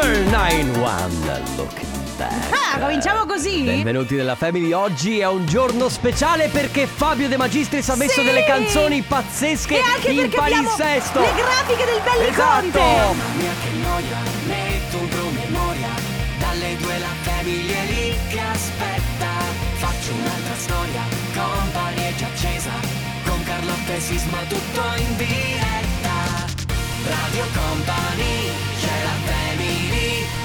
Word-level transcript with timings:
Summer 0.00 0.18
91 0.30 1.08
Looking 1.56 2.16
Back. 2.16 2.32
Ah, 2.52 2.78
cominciamo 2.78 3.26
così? 3.26 3.62
Benvenuti 3.64 4.14
nella 4.14 4.34
Family. 4.34 4.72
Oggi 4.72 5.18
è 5.18 5.26
un 5.28 5.44
giorno 5.44 5.90
speciale 5.90 6.48
perché 6.48 6.86
Fabio 6.86 7.28
De 7.28 7.36
Magistris 7.36 7.86
ha 7.90 7.96
messo 7.96 8.20
Sì! 8.20 8.24
delle 8.24 8.44
canzoni 8.44 9.02
pazzesche 9.02 9.76
E 9.76 9.80
anche 9.82 10.10
in 10.10 10.16
perché 10.20 10.38
abbiamo 10.38 10.70
palinsesto. 10.70 11.20
le 11.20 11.32
grafiche 11.34 11.84
del 11.84 12.00
Belli 12.02 12.28
Esatto. 12.30 12.78
Conte. 12.78 13.34
mia 13.36 13.52
che 13.62 13.70
noia, 13.76 14.18
metto 14.46 14.96
un 14.98 15.08
promemoria 15.08 15.88
Dalle 16.38 16.76
due 16.76 16.98
la 16.98 17.14
famiglia 17.20 17.76
è 17.76 17.86
lì 17.92 18.16
che 18.30 18.40
aspetta 18.40 19.28
Faccio 19.76 20.12
un'altra 20.14 20.54
storia, 20.56 21.02
company 21.34 22.02
è 22.08 22.14
già 22.16 22.26
accesa 22.26 22.70
Con 23.26 23.42
Carlotta 23.44 23.92
e 23.94 24.00
Sisma 24.00 24.38
tutto 24.48 24.80
in 24.96 25.16
diretta 25.16 26.48
Radio 27.08 27.44
Company, 27.54 28.50
c'è 28.78 28.89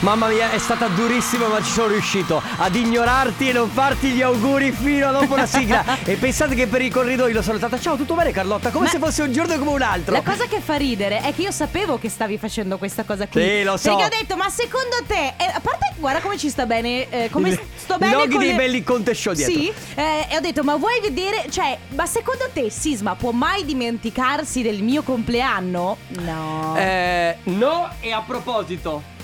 Mamma 0.00 0.28
mia, 0.28 0.52
è 0.52 0.58
stata 0.58 0.86
durissima, 0.86 1.48
ma 1.48 1.60
ci 1.60 1.72
sono 1.72 1.88
riuscito 1.88 2.40
ad 2.58 2.72
ignorarti 2.76 3.48
e 3.48 3.52
non 3.52 3.68
farti 3.68 4.10
gli 4.10 4.22
auguri 4.22 4.70
fino 4.70 5.08
a 5.08 5.10
dopo 5.10 5.34
la 5.34 5.44
sigla. 5.44 5.84
e 6.06 6.14
pensate 6.14 6.54
che 6.54 6.68
per 6.68 6.82
i 6.82 6.88
corridoi 6.88 7.32
l'ho 7.32 7.42
salutata. 7.42 7.80
Ciao, 7.80 7.96
tutto 7.96 8.14
bene, 8.14 8.30
Carlotta? 8.30 8.70
Come 8.70 8.84
Ma- 8.84 8.90
se 8.92 8.98
fosse 9.00 9.22
un 9.22 9.32
giorno 9.32 9.58
come 9.58 9.72
un 9.72 9.82
altro. 9.82 10.12
La 10.14 10.22
cosa 10.22 10.46
che 10.46 10.60
fa 10.60 10.76
ridere 10.76 11.20
è 11.22 11.34
che 11.34 11.42
io 11.42 11.50
sapevo 11.50 11.98
che 11.98 12.08
stavi 12.08 12.38
facendo 12.38 12.78
questa 12.78 13.02
cosa 13.02 13.26
qui. 13.26 13.42
Sì, 13.42 13.62
lo 13.64 13.76
so. 13.76 13.96
Perché 13.96 14.04
ho 14.14 14.18
detto, 14.20 14.36
ma 14.36 14.48
secondo 14.48 14.96
te, 15.04 15.34
eh, 15.36 15.50
a 15.52 15.58
parte 15.60 15.92
guarda 15.96 16.20
come 16.20 16.38
ci 16.38 16.48
sta 16.48 16.64
bene, 16.64 17.08
eh, 17.10 17.28
come 17.32 17.48
Il- 17.48 17.60
sto 17.74 17.98
bene 17.98 18.12
loghi 18.14 18.28
con 18.30 18.38
dei 18.38 18.50
le- 18.50 18.54
belli 18.56 18.84
Conte 18.84 19.14
Show 19.14 19.32
dietro. 19.32 19.52
Sì, 19.52 19.72
eh, 19.96 20.26
e 20.30 20.36
ho 20.36 20.40
detto, 20.40 20.62
ma 20.62 20.76
vuoi 20.76 21.00
vedere, 21.00 21.46
cioè, 21.50 21.76
ma 21.96 22.06
secondo 22.06 22.48
te 22.52 22.70
Sisma 22.70 23.16
può 23.16 23.32
mai 23.32 23.64
dimenticarsi 23.64 24.62
del 24.62 24.80
mio 24.80 25.02
compleanno? 25.02 25.96
No. 26.20 26.76
Eh, 26.78 27.36
no, 27.44 27.90
e 27.98 28.12
a 28.12 28.20
proposito, 28.24 29.16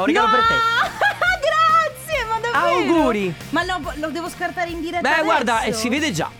ho 0.00 0.04
un 0.04 0.06
regalo 0.06 0.26
no! 0.26 0.32
per 0.32 0.46
te. 0.46 0.54
Grazie, 1.48 2.24
ma 2.24 2.38
davvero? 2.40 2.94
Auguri. 2.94 3.34
Ma 3.50 3.62
no, 3.62 3.92
lo 3.94 4.10
devo 4.10 4.28
scartare 4.28 4.70
in 4.70 4.80
diretta 4.80 5.00
Beh, 5.00 5.08
adesso? 5.08 5.24
guarda, 5.24 5.62
eh, 5.62 5.72
si 5.72 5.88
vede 5.88 6.12
già. 6.12 6.30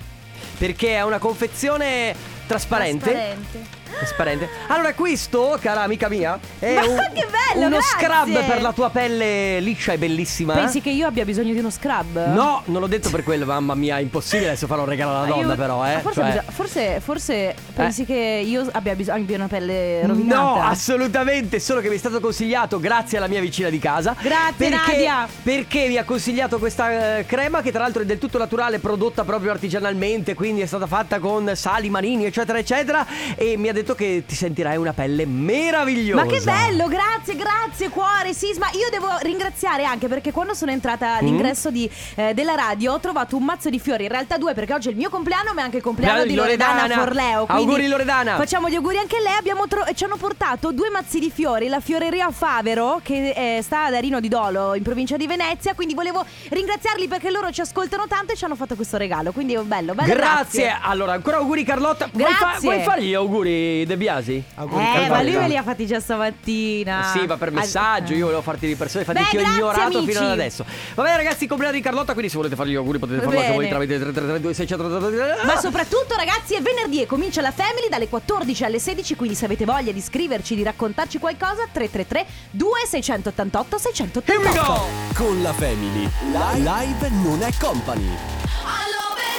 Perché 0.59 0.97
è 0.97 1.03
una 1.03 1.19
confezione 1.19 2.15
trasparente. 2.47 3.11
Trasparente. 3.11 3.79
Trasparente. 3.99 4.49
Allora, 4.69 4.95
questo, 4.95 5.59
cara 5.61 5.83
amica 5.83 6.09
mia, 6.09 6.39
è 6.59 6.75
Ma 6.75 6.81
un- 6.83 6.97
che 7.13 7.27
bello, 7.53 7.67
uno 7.67 7.77
grazie. 7.79 8.07
scrub 8.33 8.45
per 8.47 8.63
la 8.63 8.73
tua 8.73 8.91
pelle 8.91 9.61
liscia 9.61 9.93
e 9.93 9.99
bellissima. 9.99 10.55
Pensi 10.55 10.81
che 10.81 10.91
io 10.91 11.07
abbia 11.07 11.25
bisogno 11.25 11.53
di 11.53 11.59
uno 11.59 11.71
scrub? 11.71 12.33
No, 12.33 12.63
non 12.67 12.81
l'ho 12.81 12.87
detto 12.87 13.11
per 13.11 13.23
quello, 13.25 13.45
mamma 13.45 13.75
mia, 13.75 13.99
è 13.99 14.01
impossibile 14.01 14.49
adesso 14.51 14.67
fare 14.67 14.81
un 14.81 14.87
regalo 14.87 15.11
alla 15.17 15.27
donna, 15.27 15.41
Aiuto. 15.41 15.57
però, 15.57 15.87
eh. 15.87 15.95
Ma 15.95 16.01
Forse, 16.01 16.21
Cioè- 16.21 16.31
bisog- 16.31 16.51
forse, 16.53 17.01
forse 17.01 17.55
pensi 17.75 18.05
che 18.05 18.43
io 18.45 18.67
abbia 18.73 18.95
bisogno 18.95 19.23
abbia 19.23 19.37
una 19.37 19.49
pelle 19.49 20.07
rovinata? 20.07 20.41
No, 20.41 20.63
assolutamente, 20.63 21.59
solo 21.61 21.81
che 21.81 21.89
mi 21.89 21.97
è 21.97 21.99
stato 21.99 22.21
consigliato 22.21 22.79
grazie 22.81 23.19
alla 23.19 23.27
mia 23.29 23.41
vicina 23.41 23.69
di 23.69 23.79
casa. 23.79 24.15
Grazie, 24.21 24.69
perché, 24.69 24.91
Nadia. 24.93 25.29
Perché 25.43 25.89
mi 25.89 25.97
ha 25.97 26.05
consigliato 26.05 26.59
questa 26.59 27.19
eh, 27.19 27.27
crema 27.27 27.61
che 27.63 27.71
tra 27.71 27.81
l'altro 27.83 28.03
è 28.03 28.05
del 28.07 28.19
tutto 28.19 28.39
naturale, 28.39 28.79
prodotta 28.79 29.25
proprio 29.25 29.51
artigianalmente, 29.51 30.35
quindi 30.35 30.61
è 30.61 30.67
stata 30.67 30.87
fatta 30.87 31.19
con 31.19 31.51
sali 31.55 31.91
marini, 31.91 32.25
eccetera, 32.27 32.59
eccetera. 32.59 33.07
E 33.35 33.57
mi 33.57 33.69
ha 33.69 33.73
detto 33.73 33.80
che 33.95 34.25
ti 34.27 34.35
sentirai 34.35 34.77
una 34.77 34.93
pelle 34.93 35.27
meravigliosa. 35.27 36.25
Ma 36.25 36.31
che 36.31 36.41
bello, 36.41 36.87
grazie, 36.89 37.37
grazie 37.37 37.89
cuore 37.89 38.33
Sisma. 38.35 38.69
Io 38.73 38.89
devo 38.91 39.09
ringraziare 39.23 39.85
anche 39.85 40.09
perché 40.09 40.33
quando 40.33 40.55
sono 40.55 40.71
entrata 40.71 41.15
Mm. 41.15 41.17
all'ingresso 41.19 41.71
di, 41.71 41.91
eh, 42.17 42.35
della 42.35 42.55
radio 42.55 42.93
ho 42.93 43.01
trovato 43.01 43.37
un 43.37 43.45
mazzo 43.45 43.69
di 43.71 43.79
fiori, 43.81 44.05
in 44.05 44.11
realtà 44.11 44.37
due 44.39 44.55
perché 44.55 44.75
oggi 44.75 44.89
è 44.89 44.91
il 44.91 44.97
mio 44.97 45.09
compleanno 45.11 45.53
ma 45.55 45.61
è 45.61 45.65
anche 45.65 45.79
il 45.79 45.83
compleanno 45.83 46.25
di 46.25 46.35
Loredana, 46.35 46.83
Loredana. 46.83 47.03
Forleo. 47.03 47.45
Auguri, 47.49 47.89
Loredana. 47.89 48.37
Facciamo 48.37 48.69
gli 48.69 48.75
auguri 48.75 48.99
anche 48.99 49.17
a 49.17 49.21
lei, 49.21 49.37
abbiamo 49.39 49.67
tro- 49.67 49.87
ci 49.95 50.05
hanno 50.05 50.17
portato 50.17 50.73
due 50.73 50.91
mazzi 50.91 51.19
di 51.19 51.31
fiori, 51.31 51.69
la 51.69 51.81
fioreria 51.81 52.31
Favero 52.31 53.01
che 53.03 53.31
eh, 53.57 53.63
sta 53.63 53.85
ad 53.87 53.95
Arino 53.95 54.21
di 54.21 54.29
Dolo 54.29 54.75
in 54.75 54.83
provincia 54.83 55.17
di 55.17 55.27
Venezia, 55.27 55.75
quindi 55.75 55.95
volevo 55.95 56.25
ringraziarli 56.49 57.09
perché 57.09 57.31
loro 57.31 57.51
ci 57.51 57.61
ascoltano 57.61 58.07
tanto 58.07 58.33
e 58.33 58.37
ci 58.37 58.45
hanno 58.45 58.57
fatto 58.57 58.75
questo 58.75 58.97
regalo, 58.97 59.33
quindi 59.33 59.55
è 59.55 59.59
bello, 59.61 59.95
bello. 59.95 60.13
Grazie. 60.13 60.77
Allora, 60.81 61.13
ancora 61.13 61.39
auguri 61.39 61.65
Carlotta. 61.65 62.09
Vuoi, 62.13 62.33
Grazie. 62.33 62.69
vuoi 62.69 62.83
fare 62.83 63.03
gli 63.03 63.15
auguri 63.15 63.70
De 63.87 63.97
Biasi? 63.97 64.43
Auguri 64.57 64.85
Eh, 64.85 65.09
ma 65.09 65.23
lui 65.23 65.37
me 65.37 65.49
li 65.49 65.57
ha 65.57 65.63
fatti 65.63 65.87
già 65.87 66.01
stamattina. 66.01 67.11
Sì, 67.15 67.27
ma 67.27 67.37
per 67.37 67.51
messaggio, 67.51 68.13
Ah. 68.13 68.17
io 68.17 68.25
volevo 68.27 68.43
farti 68.43 68.67
di 68.67 68.75
persone, 68.75 69.05
infatti 69.05 69.23
Beh, 69.23 69.29
ti 69.31 69.37
ho 69.37 69.41
grazie, 69.41 69.57
ignorato 69.59 69.99
amici. 69.99 70.13
fino 70.13 70.25
ad 70.25 70.31
adesso. 70.31 70.65
Va 70.95 71.03
bene 71.03 71.17
ragazzi, 71.17 71.47
compleanno 71.47 71.75
di 71.77 71.81
Carlotta, 71.83 72.13
quindi 72.13 72.31
se 72.31 72.37
volete 72.37 72.57
fare 72.57 72.69
gli 72.71 72.75
auguri 72.75 72.99
potete 72.99 73.21
farlo 73.23 73.39
anche 73.39 73.53
voi 73.53 73.69
tramite 73.69 73.99
3332 73.99 74.55
633 74.55 75.45
Ma 75.45 75.57
soprattutto 75.59 76.15
ragazzi 76.17 76.55
è 76.55 76.61
venerdì 76.63 77.03
e 77.03 77.07
comincia 77.07 77.41
la 77.41 77.53
Family 77.53 77.89
dalle 77.89 78.09
14 78.09 78.65
alle 78.65 78.79
16 78.79 79.15
Quindi 79.17 79.35
se 79.35 79.45
avete 79.47 79.65
voglia 79.65 79.93
di 79.93 80.01
scriverci, 80.01 80.55
di 80.55 80.63
raccontarci 80.63 81.19
qualcosa 81.19 81.67
333 81.73 82.27
2688 82.51 83.79
688 83.79 84.33
Here 84.33 84.43
we 84.43 84.55
go! 84.55 84.87
Con 85.15 85.43
la 85.43 85.53
Family. 85.53 86.09
Live 86.57 87.09
non 87.23 87.43
è 87.43 87.51
company. 87.59 88.09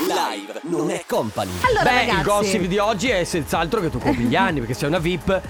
Live 0.08 0.62
non 0.64 0.90
è 0.90 1.04
company. 1.08 1.52
Allora 1.62 1.84
Beh, 1.84 1.90
ragazzi 1.90 2.18
il 2.18 2.24
gossip 2.24 2.62
di 2.66 2.78
oggi 2.78 3.10
è 3.10 3.24
senz'altro 3.24 3.80
che 3.82 3.90
tu 3.90 4.00
compli 4.00 4.26
gli 4.26 4.36
anni, 4.36 4.60
perché 4.60 4.74
sei 4.74 4.88
una 4.88 5.00
VIP. 5.00 5.42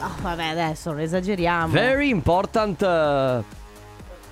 Ah, 0.00 0.10
Vabbè 0.20 0.44
adesso 0.46 0.90
non 0.90 1.00
esageriamo 1.00 1.72
Very 1.72 2.08
important 2.08 2.80
uh, 2.80 3.44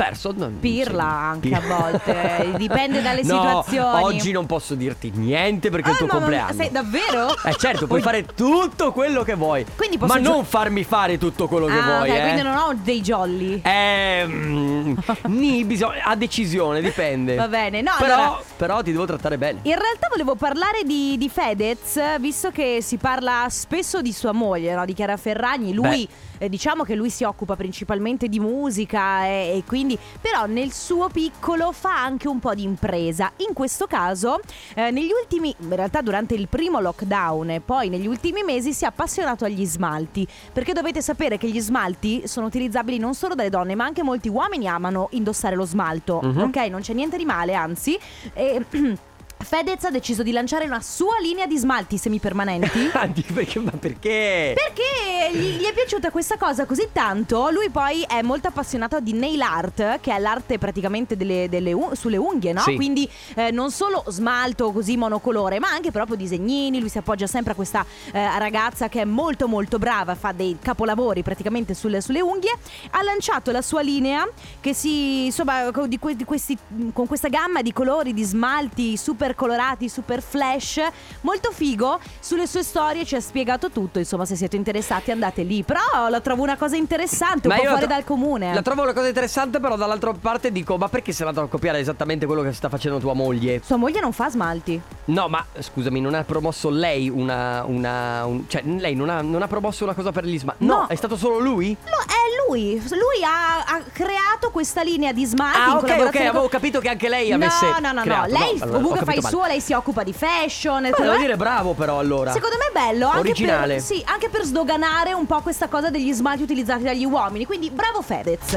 person. 0.05 0.35
non 0.37 0.59
Pirla 0.61 1.03
anche 1.05 1.53
a 1.53 1.61
volte 1.61 2.53
Dipende 2.57 3.03
dalle 3.03 3.23
No, 3.25 3.35
situazioni 3.65 4.03
oggi 4.05 4.31
non 4.31 4.47
posso 4.47 4.75
dirti 4.77 5.11
niente 5.13 5.71
perché 5.71 5.89
è 5.89 5.91
il 5.91 5.97
Ah, 5.97 5.99
tuo 5.99 6.07
ma- 6.07 6.13
ma- 6.15 6.19
compleanno. 6.21 6.53
sei- 6.55 6.71
davvero? 6.71 7.35
Eh 7.45 7.55
certo, 7.57 7.87
puoi 7.89 8.01
fare 8.01 8.25
tutto 8.25 8.93
quello 8.93 9.23
che 9.25 9.35
vuoi. 9.35 9.65
Quindi 9.77 9.99
posso 9.99 10.13
Ma 10.15 10.21
gio- 10.21 10.31
non 10.31 10.45
farmi 10.45 10.85
fare 10.85 11.19
tutto 11.19 11.49
quello 11.49 11.67
che 11.67 11.73
Ah 11.79 11.83
vuoi, 11.83 12.11
ok 12.11 12.17
eh. 12.17 12.23
quindi 12.23 12.43
non 12.43 12.57
ho 12.57 12.73
dei 12.81 13.01
jolly 13.01 13.61
Eh, 13.65 14.25
mm, 14.27 14.97
ni 15.27 15.65
bisogna, 15.65 16.05
a 16.05 16.15
decisione, 16.15 16.81
dipende. 16.81 17.35
Va 17.35 17.49
bene, 17.49 17.81
no, 17.83 17.93
però, 17.99 18.15
allora- 18.15 18.43
però 18.57 18.83
ti 18.83 18.93
devo 18.93 19.05
trattare 19.07 19.37
bene. 19.39 19.61
In 19.63 19.75
realtà 19.77 20.07
volevo 20.11 20.37
parlare 20.37 20.83
di, 20.85 21.17
di 21.19 21.29
Fedez, 21.29 22.19
visto 22.21 22.51
che 22.51 22.79
si 22.83 22.97
parla 22.99 23.47
spesso 23.51 24.01
di 24.01 24.13
sua 24.13 24.33
moglie, 24.33 24.75
no? 24.75 24.85
di 24.85 24.93
Chiara 24.95 25.17
Ferragni. 25.17 25.73
Lui, 25.73 26.09
eh, 26.39 26.49
diciamo 26.49 26.85
che 26.85 26.95
lui 26.95 27.11
si 27.11 27.25
occupa 27.25 27.57
principalmente 27.57 28.29
di 28.29 28.39
musica 28.39 29.25
e, 29.27 29.55
e 29.57 29.63
quindi, 29.67 29.88
però 30.21 30.47
nel 30.47 30.73
suo 30.73 31.09
piccolo 31.09 31.71
fa 31.73 32.03
anche 32.03 32.27
un 32.27 32.41
po' 32.41 32.55
di 32.55 32.65
impresa. 32.65 33.31
In 33.47 33.55
questo 33.55 33.87
caso, 33.87 34.41
eh, 34.75 34.91
negli 34.91 35.11
ultimi, 35.11 35.55
in 35.61 35.75
realtà 35.75 36.01
durante 36.01 36.35
il 36.35 36.49
primo 36.49 36.81
lockdown 36.81 37.51
e 37.51 37.61
poi 37.61 37.89
negli 37.89 38.07
ultimi 38.07 38.43
mesi 38.43 38.73
si 38.73 38.85
è 38.85 38.89
appassionato 38.89 39.45
agli 39.45 39.65
smalti. 39.65 40.27
Perché 40.53 40.73
dovete 40.73 41.01
sapere 41.01 41.39
che 41.39 41.49
gli 41.49 41.61
smalti 41.61 42.27
sono 42.27 42.47
utilizzabili 42.47 42.99
non 42.99 43.15
solo 43.15 43.35
dalle 43.35 43.51
donne, 43.51 43.75
ma 43.75 43.85
anche 43.85 44.03
molti 44.03 44.29
uomini 44.29 44.67
amano 44.67 45.09
indossare 45.13 45.55
lo 45.55 45.65
smalto. 45.65 46.21
Mhm. 46.23 46.43
Ok, 46.43 46.57
non 46.69 46.81
c'è 46.81 46.93
niente 46.93 47.17
di 47.17 47.25
male, 47.25 47.55
anzi. 47.55 47.99
E, 48.33 48.65
Fedez 49.41 49.85
ha 49.85 49.91
deciso 49.91 50.23
di 50.23 50.33
lanciare 50.33 50.65
una 50.65 50.81
sua 50.81 51.19
linea 51.23 51.47
di 51.47 51.57
smalti 51.57 51.97
semipermanenti. 51.97 52.91
Anzi, 52.95 53.23
perché, 53.23 53.59
ma 53.61 53.71
perché? 53.71 54.53
Perché 54.55 55.31
gli, 55.39 55.59
gli 55.59 55.65
è 55.65 55.73
piaciuta 55.73 56.11
questa 56.11 56.37
cosa 56.37 56.67
così 56.67 56.89
tanto? 56.93 57.49
Lui 57.51 57.71
poi 57.71 58.03
è 58.03 58.21
molto 58.23 58.49
appassionato 58.49 59.01
di 59.01 59.13
nail 59.13 59.41
art, 59.41 60.01
che 60.01 60.15
è 60.15 60.19
l'arte 60.19 60.59
praticamente 60.59 61.17
delle, 61.17 61.49
delle 61.49 61.73
un- 61.73 61.95
sulle 61.95 62.17
unghie, 62.17 62.53
no? 62.53 62.61
Sì. 62.61 62.75
Quindi 62.75 63.09
eh, 63.35 63.51
non 63.51 63.71
solo 63.71 64.05
smalto 64.09 64.73
così 64.73 64.97
monocolore, 64.97 65.59
ma 65.61 65.69
anche 65.71 65.91
proprio 65.93 66.17
disegnini. 66.17 66.81
Lui 66.81 66.89
si 66.89 66.99
appoggia 66.99 67.27
sempre 67.27 67.53
a 67.53 67.55
questa 67.55 67.85
eh, 68.13 68.39
ragazza 68.39 68.89
che 68.89 69.03
è 69.03 69.05
molto 69.05 69.47
molto 69.49 69.79
brava, 69.79 70.15
fa 70.15 70.33
dei 70.33 70.59
capolavori 70.61 71.23
praticamente 71.23 71.75
sulle, 71.75 72.01
sulle 72.01 72.21
unghie. 72.21 72.53
Ha 72.91 73.03
lanciato 73.03 73.51
la 73.53 73.63
sua 73.63 73.83
linea 73.83 74.29
che 74.61 74.75
si, 74.75 75.27
insomma, 75.27 75.71
di 75.87 75.99
que- 75.99 76.17
di 76.17 76.25
questi- 76.25 76.59
con 76.93 77.07
questa 77.07 77.29
gamma 77.29 77.63
di 77.63 77.73
colori, 77.73 78.13
di 78.13 78.25
smalti 78.25 78.97
super 78.97 79.28
colorati, 79.35 79.89
super 79.89 80.23
flash, 80.23 80.81
molto 81.23 81.51
figo. 81.51 81.99
Sulle 82.21 82.47
sue 82.47 82.63
storie 82.63 83.05
ci 83.05 83.15
ha 83.15 83.21
spiegato 83.21 83.71
tutto. 83.71 83.99
Insomma, 83.99 84.25
se 84.25 84.37
siete 84.37 84.57
interessati 84.57 85.11
andate 85.11 85.43
lì. 85.43 85.63
Però 85.63 86.09
la 86.09 86.21
trovo 86.21 86.43
una 86.43 86.57
cosa 86.57 86.77
interessante, 86.77 87.49
un 87.49 87.55
po' 87.55 87.61
io 87.63 87.65
la 87.71 87.77
fuori 87.77 87.87
tro- 87.87 87.95
dal 87.95 88.05
comune. 88.05 88.55
La 88.55 88.63
trovo 88.63 88.83
una 88.83 88.93
cosa 88.93 89.09
interessante, 89.09 89.61
però 89.61 89.77
dall'altra 89.77 90.13
parte 90.13 90.51
dico, 90.53 90.77
ma 90.77 90.89
perché 90.89 91.13
sei 91.13 91.27
andato 91.27 91.47
a 91.47 91.49
copiare 91.49 91.79
esattamente 91.79 92.27
quello 92.27 92.43
che 92.43 92.53
sta 92.53 92.69
facendo 92.69 92.99
tua 92.99 93.15
moglie? 93.15 93.61
Sua 93.65 93.77
moglie 93.77 94.01
non 94.01 94.13
fa 94.13 94.29
smalti. 94.31 94.81
No, 95.07 95.29
ma 95.29 95.45
scusami, 95.59 96.01
non 96.01 96.15
ha 96.15 96.25
promosso 96.25 96.69
lei 96.71 97.09
una. 97.09 97.65
una 97.65 98.25
un- 98.27 98.45
cioè, 98.49 98.63
lei 98.65 98.95
non 98.95 99.09
ha, 99.09 99.21
non 99.23 99.43
ha 99.43 99.47
promosso 99.49 99.85
una 99.85 99.95
cosa 99.95 100.13
per 100.13 100.25
gli 100.25 100.39
smalti. 100.39 100.65
No, 100.65 100.77
No. 100.81 100.87
è 100.87 100.95
stato 100.95 101.17
solo 101.17 101.39
lui? 101.39 101.77
No, 101.85 101.91
è 102.07 102.47
lui. 102.49 102.81
Lui 102.91 103.23
ha, 103.25 103.59
ha 103.65 103.83
creato 103.93 104.51
questa 104.51 104.83
linea 104.83 105.13
di 105.13 105.25
smalti. 105.25 105.59
Ah, 105.59 105.63
ok, 105.71 105.75
ok, 105.75 105.81
collaborazione 105.81 106.27
con- 106.27 106.37
avevo 106.37 106.49
capito 106.49 106.81
che 106.81 106.89
anche 106.89 107.09
lei 107.09 107.33
avesse. 107.33 107.65
No, 107.67 107.79
no, 107.81 107.89
no, 107.89 107.93
no. 107.93 108.01
creato. 108.03 108.31
Lei 108.33 108.51
allora, 108.61 108.67
ho 108.67 108.81
comunque 108.81 108.99
fa 109.05 109.13
il 109.19 109.23
male. 109.23 109.35
suo, 109.35 109.47
lei 109.47 109.61
si 109.61 109.73
occupa 109.73 110.03
di 110.03 110.13
fashion. 110.13 110.83
Ma 110.83 110.91
però 110.91 111.03
devo 111.03 111.15
è- 111.15 111.19
dire 111.19 111.37
bravo, 111.37 111.73
però, 111.75 111.99
allora. 111.99 112.33
Secondo 112.33 112.57
me 112.59 112.69
è 112.69 112.73
bello 112.73 113.07
anche 113.07 113.31
Originale. 113.31 113.75
per, 113.75 113.83
sì, 113.83 114.03
anche 114.07 114.29
per 114.29 114.43
sdoganare 114.45 115.13
un 115.13 115.27
po' 115.27 115.41
questa 115.41 115.69
cosa 115.69 115.91
degli 115.91 116.13
smalti 116.13 116.43
utilizzati 116.43 116.83
dagli 116.83 117.05
uomini. 117.05 117.47
Quindi 117.47 117.71
bravo 117.71 118.03
Fedez. 118.03 118.57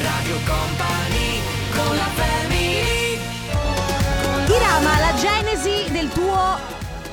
Radio 0.00 0.36
Company 0.46 1.40
con 1.74 1.96
la 1.96 2.04
family 2.14 3.18
Irama, 4.46 4.98
la 5.00 5.14
genesi 5.14 5.90
del 5.90 6.08
tuo 6.10 6.56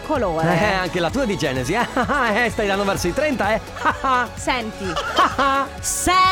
colore. 0.05 0.47
Eh, 0.47 0.73
anche 0.73 0.99
la 0.99 1.09
tua 1.09 1.25
di 1.25 1.37
Genesi, 1.37 1.73
eh? 1.77 2.45
eh 2.45 2.49
stai 2.49 2.67
dando 2.67 2.83
verso 2.83 3.07
i 3.07 3.13
30, 3.13 3.53
eh? 3.55 3.61
Senti. 4.35 4.85
Senti. 5.81 6.23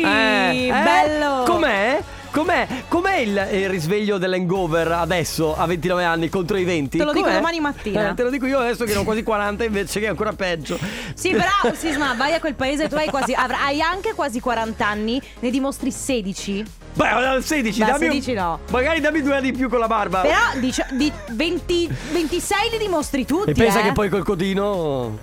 Eh, 0.00 0.68
eh? 0.68 0.70
Bello. 0.70 1.42
Com'è? 1.44 2.02
Com'è, 2.30 2.66
com'è 2.88 3.16
il, 3.16 3.48
il 3.52 3.68
risveglio 3.68 4.18
dell'hangover 4.18 4.92
adesso 4.92 5.56
a 5.56 5.66
29 5.66 6.04
anni 6.04 6.28
contro 6.28 6.56
i 6.56 6.64
20? 6.64 6.98
Te 6.98 7.04
lo 7.04 7.12
dico 7.12 7.24
Com'è? 7.24 7.34
domani 7.36 7.60
mattina. 7.60 8.10
Eh, 8.10 8.14
te 8.14 8.22
lo 8.22 8.30
dico 8.30 8.46
io 8.46 8.58
adesso 8.58 8.84
che 8.84 8.92
ne 8.92 8.98
ho 8.98 9.04
quasi 9.04 9.22
40 9.22 9.64
invece 9.64 9.98
che 10.00 10.06
è 10.06 10.08
ancora 10.08 10.32
peggio. 10.32 10.78
Sì, 11.14 11.30
però 11.30 11.74
Sisma, 11.74 12.14
vai 12.14 12.34
a 12.34 12.40
quel 12.40 12.54
paese, 12.54 12.88
tu 12.88 12.96
hai 12.96 13.08
quasi 13.08 13.32
hai 13.34 13.80
anche 13.80 14.14
quasi 14.14 14.40
40 14.40 14.86
anni, 14.86 15.20
ne 15.40 15.50
dimostri 15.50 15.90
16. 15.90 16.64
Beh, 16.94 17.08
al 17.08 17.42
16, 17.44 17.78
Beh, 17.80 17.86
dammi 17.86 18.04
un- 18.06 18.12
16 18.12 18.32
no. 18.34 18.58
Magari 18.70 19.00
dammi 19.00 19.22
due 19.22 19.36
anni 19.36 19.48
in 19.48 19.56
più 19.56 19.68
con 19.68 19.78
la 19.78 19.86
barba. 19.86 20.20
Però 20.20 20.36
dicio- 20.60 20.86
di 20.92 21.10
20 21.30 21.88
26 22.12 22.70
li 22.72 22.78
dimostri 22.78 23.24
tutti, 23.24 23.50
E 23.50 23.54
pensa 23.54 23.80
eh. 23.80 23.82
che 23.84 23.92
poi 23.92 24.08
col 24.08 24.24
codino. 24.24 25.18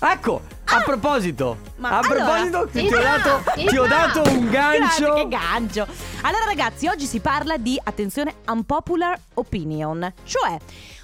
Ecco, 0.00 0.42
a 0.76 0.82
proposito. 0.82 1.58
Ma 1.76 1.90
a 1.90 1.98
allora, 1.98 2.24
proposito, 2.24 2.68
ti, 2.68 2.84
Isma, 2.84 2.98
ho 2.98 3.02
dato, 3.02 3.42
ti 3.54 3.78
ho 3.78 3.86
dato 3.86 4.22
un 4.22 4.50
gancio. 4.50 5.04
Grazie, 5.04 5.12
che 5.14 5.28
gancio. 5.28 5.86
Allora 6.22 6.44
ragazzi, 6.44 6.86
oggi 6.86 7.06
si 7.06 7.20
parla 7.20 7.56
di, 7.56 7.78
attenzione, 7.82 8.36
unpopular 8.46 9.18
opinion. 9.34 10.12
Cioè, 10.24 10.56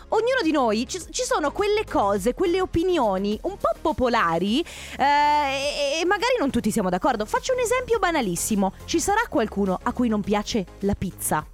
ognuno 0.09 0.41
di 0.43 0.51
noi, 0.51 0.87
ci, 0.89 1.01
ci 1.11 1.23
sono 1.23 1.53
quelle 1.53 1.85
cose, 1.85 2.35
quelle 2.35 2.61
opinioni 2.61 3.39
un 3.43 3.57
po' 3.59 3.73
popolari 3.81 4.61
eh, 4.61 5.05
e, 5.05 6.01
e 6.01 6.05
magari 6.07 6.37
non 6.39 6.51
tutti 6.51 6.71
siamo 6.71 6.89
d'accordo. 6.89 7.27
Faccio 7.27 7.53
un 7.53 7.61
esempio 7.61 7.99
banalissimo. 7.99 8.73
Ci 8.85 9.01
sarà 9.01 9.23
qualcuno 9.29 9.79
a 9.83 9.93
cui 9.93 10.09
non 10.09 10.23
piace 10.23 10.65
la 10.81 10.95
pizza? 10.95 11.47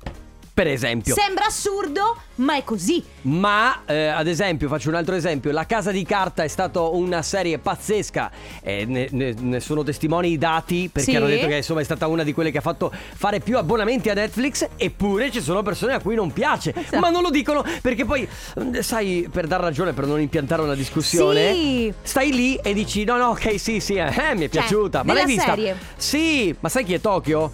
Per 0.55 0.69
esempio. 0.69 1.17
Sembra 1.17 1.47
assurdo, 1.47 2.17
ma 2.37 2.55
è 2.55 2.63
così. 2.63 3.03
Ma, 3.23 3.83
eh, 3.87 4.07
ad 4.07 4.29
esempio, 4.29 4.69
faccio 4.69 4.89
un 4.89 4.95
altro 4.95 5.17
esempio. 5.17 5.51
La 5.51 5.67
Casa 5.67 5.91
di 5.91 6.05
Carta 6.05 6.45
è 6.45 6.49
stata 6.49 6.81
una 6.81 7.23
serie 7.23 7.59
pazzesca. 7.59 8.31
E 8.63 8.85
ne, 8.87 9.09
ne- 9.11 9.35
ne 9.37 9.59
sono 9.59 9.83
testimoni 9.83 10.31
i 10.31 10.39
dati. 10.39 10.89
Perché 10.93 11.11
Sì. 11.11 11.17
hanno 11.17 11.27
detto 11.27 11.49
che 11.49 11.57
insomma 11.57 11.81
è 11.81 11.85
stata 11.85 12.07
una 12.07 12.23
di 12.23 12.33
quelle 12.33 12.53
che 12.53 12.59
ha 12.59 12.61
fatto 12.61 12.93
fare 13.15 13.41
più 13.41 13.59
abbonamenti 13.59 14.11
a 14.11 14.15
Netflix. 14.15 14.69
Eppure 14.77 15.33
ci 15.33 15.41
sono 15.41 15.63
persone 15.63 15.93
a 15.95 16.01
cui 16.01 16.15
non 16.15 16.33
piace. 16.33 16.73
Esatto. 16.73 17.01
Ma 17.01 17.11
non 17.11 17.23
lo 17.23 17.31
dicono 17.31 17.65
perché 17.83 18.05
poi, 18.05 18.29
eh, 18.75 18.83
sai, 18.85 19.29
per 19.29 19.49
dar 19.49 19.61
ragione, 19.61 19.93
per 19.93 20.07
non 20.07 20.21
impiantare 20.21 20.63
una 20.63 20.77
discussione, 20.77 21.53
Sì. 21.53 21.93
stai 22.01 22.33
lì 22.33 22.55
e 22.63 22.73
dici: 22.75 23.03
no, 23.03 23.17
no, 23.17 23.27
ok, 23.31 23.59
sì, 23.59 23.81
sì, 23.81 23.95
eh, 23.95 24.07
eh, 24.07 24.35
mi 24.37 24.45
è 24.45 24.49
Cioè, 24.49 24.49
piaciuta. 24.51 25.03
Ma 25.03 25.15
l'hai 25.15 25.27
vista? 25.27 25.47
serie. 25.47 25.77
Sì, 25.97 26.55
ma 26.61 26.69
sai 26.69 26.85
chi 26.85 26.95
è 26.95 27.01
Tokyo? 27.01 27.51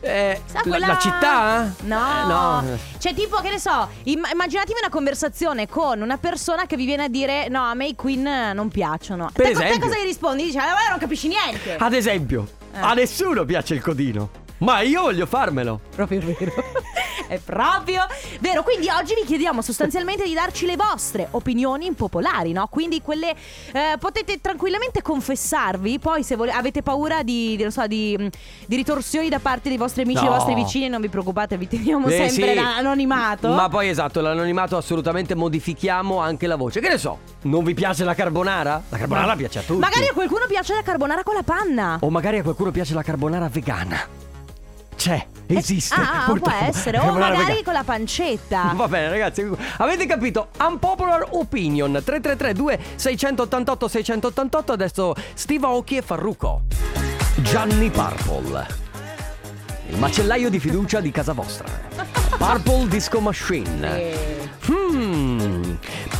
Eh, 0.00 0.40
Sa 0.46 0.58
la, 0.58 0.60
quella- 0.62 0.86
la 0.86 0.98
città? 0.98 1.72
No. 1.82 1.96
Eh, 1.96 2.26
no. 2.26 2.78
Cioè, 2.98 3.14
tipo, 3.14 3.36
che 3.38 3.50
ne 3.50 3.58
so, 3.58 3.88
imm- 4.04 4.30
immaginatevi 4.32 4.78
una 4.80 4.90
conversazione 4.90 5.66
con 5.68 6.00
una 6.00 6.18
persona 6.18 6.66
che 6.66 6.76
vi 6.76 6.84
viene 6.84 7.04
a 7.04 7.08
dire: 7.08 7.48
No, 7.48 7.64
a 7.64 7.74
me 7.74 7.86
i 7.88 7.94
Queen 7.96 8.52
non 8.54 8.68
piacciono. 8.68 9.30
Per 9.32 9.46
te, 9.46 9.52
te 9.54 9.64
esempio. 9.64 9.86
cosa 9.88 9.98
gli 10.00 10.04
rispondi? 10.06 10.44
Dici: 10.44 10.56
Allora 10.58 10.78
non 10.90 10.98
capisci 10.98 11.26
niente. 11.28 11.76
Ad 11.76 11.92
esempio, 11.94 12.46
Eh. 12.74 12.78
a 12.80 12.92
nessuno 12.94 13.44
piace 13.44 13.74
il 13.74 13.82
codino. 13.82 14.30
Ma 14.58 14.80
io 14.80 15.02
voglio 15.02 15.26
farmelo. 15.26 15.80
Proprio 15.94 16.20
vero. 16.20 16.52
È 17.28 17.38
proprio 17.38 18.02
vero. 18.40 18.62
Quindi 18.62 18.88
oggi 18.88 19.14
vi 19.14 19.24
chiediamo 19.26 19.60
sostanzialmente 19.62 20.24
di 20.24 20.32
darci 20.34 20.66
le 20.66 20.76
vostre 20.76 21.28
opinioni 21.32 21.86
impopolari, 21.86 22.52
no? 22.52 22.66
Quindi 22.68 23.00
quelle 23.02 23.30
eh, 23.72 23.96
potete 23.98 24.40
tranquillamente 24.40 25.02
confessarvi. 25.02 25.98
Poi, 25.98 26.22
se 26.24 26.36
vole- 26.36 26.50
avete 26.52 26.82
paura 26.82 27.22
di, 27.22 27.54
di, 27.56 27.62
non 27.62 27.70
so, 27.70 27.86
di, 27.86 28.30
di 28.66 28.76
ritorsioni 28.76 29.28
da 29.28 29.38
parte 29.38 29.68
dei 29.68 29.78
vostri 29.78 30.02
amici 30.02 30.20
e 30.20 30.22
No. 30.24 30.28
dei 30.30 30.36
vostri 30.38 30.54
vicini, 30.54 30.88
non 30.88 31.00
vi 31.00 31.08
preoccupate, 31.08 31.56
vi 31.58 31.68
teniamo 31.68 32.08
Eh, 32.08 32.28
sempre 32.28 32.48
sì. 32.48 32.54
l'anonimato. 32.54 33.48
Ma 33.48 33.68
poi 33.68 33.88
esatto, 33.88 34.20
l'anonimato 34.20 34.76
assolutamente 34.76 35.34
modifichiamo 35.34 36.18
anche 36.18 36.46
la 36.46 36.56
voce. 36.56 36.80
Che 36.80 36.88
ne 36.88 36.98
so, 36.98 37.18
non 37.42 37.62
vi 37.62 37.74
piace 37.74 38.04
la 38.04 38.14
carbonara? 38.14 38.82
La 38.88 38.96
carbonara 38.96 39.36
piace 39.36 39.58
a 39.58 39.62
tutti. 39.62 39.78
Magari 39.80 40.08
a 40.08 40.12
qualcuno 40.14 40.46
piace 40.48 40.74
la 40.74 40.82
carbonara 40.82 41.22
con 41.22 41.34
la 41.34 41.42
panna. 41.42 41.98
O 42.00 42.10
magari 42.10 42.38
a 42.38 42.42
qualcuno 42.42 42.70
piace 42.70 42.94
la 42.94 43.02
carbonara 43.02 43.48
vegana. 43.48 44.17
C'è, 44.98 45.24
esiste. 45.46 45.94
Ah, 45.94 46.24
può 46.24 46.34
purtroppo. 46.34 46.64
essere. 46.64 46.98
O 46.98 47.12
magari 47.12 47.36
vegana. 47.36 47.62
con 47.62 47.72
la 47.72 47.84
pancetta. 47.84 48.72
Va 48.74 48.88
bene 48.88 49.08
ragazzi, 49.08 49.48
avete 49.76 50.06
capito? 50.06 50.48
Unpopular 50.58 51.24
opinion 51.30 51.92
3332 51.92 52.78
688 52.96 53.88
688 53.88 54.72
Adesso 54.72 55.14
Steve 55.34 55.64
Aoki 55.66 55.98
e 55.98 56.02
Farruko 56.02 56.62
Gianni 57.36 57.90
Purple 57.90 58.66
Il 59.90 59.98
macellaio 59.98 60.50
di 60.50 60.58
fiducia 60.58 60.98
di 61.00 61.12
casa 61.12 61.32
vostra 61.32 61.66
Purple 62.36 62.88
Disco 62.88 63.20
Machine 63.20 63.66
Hmm. 63.78 64.37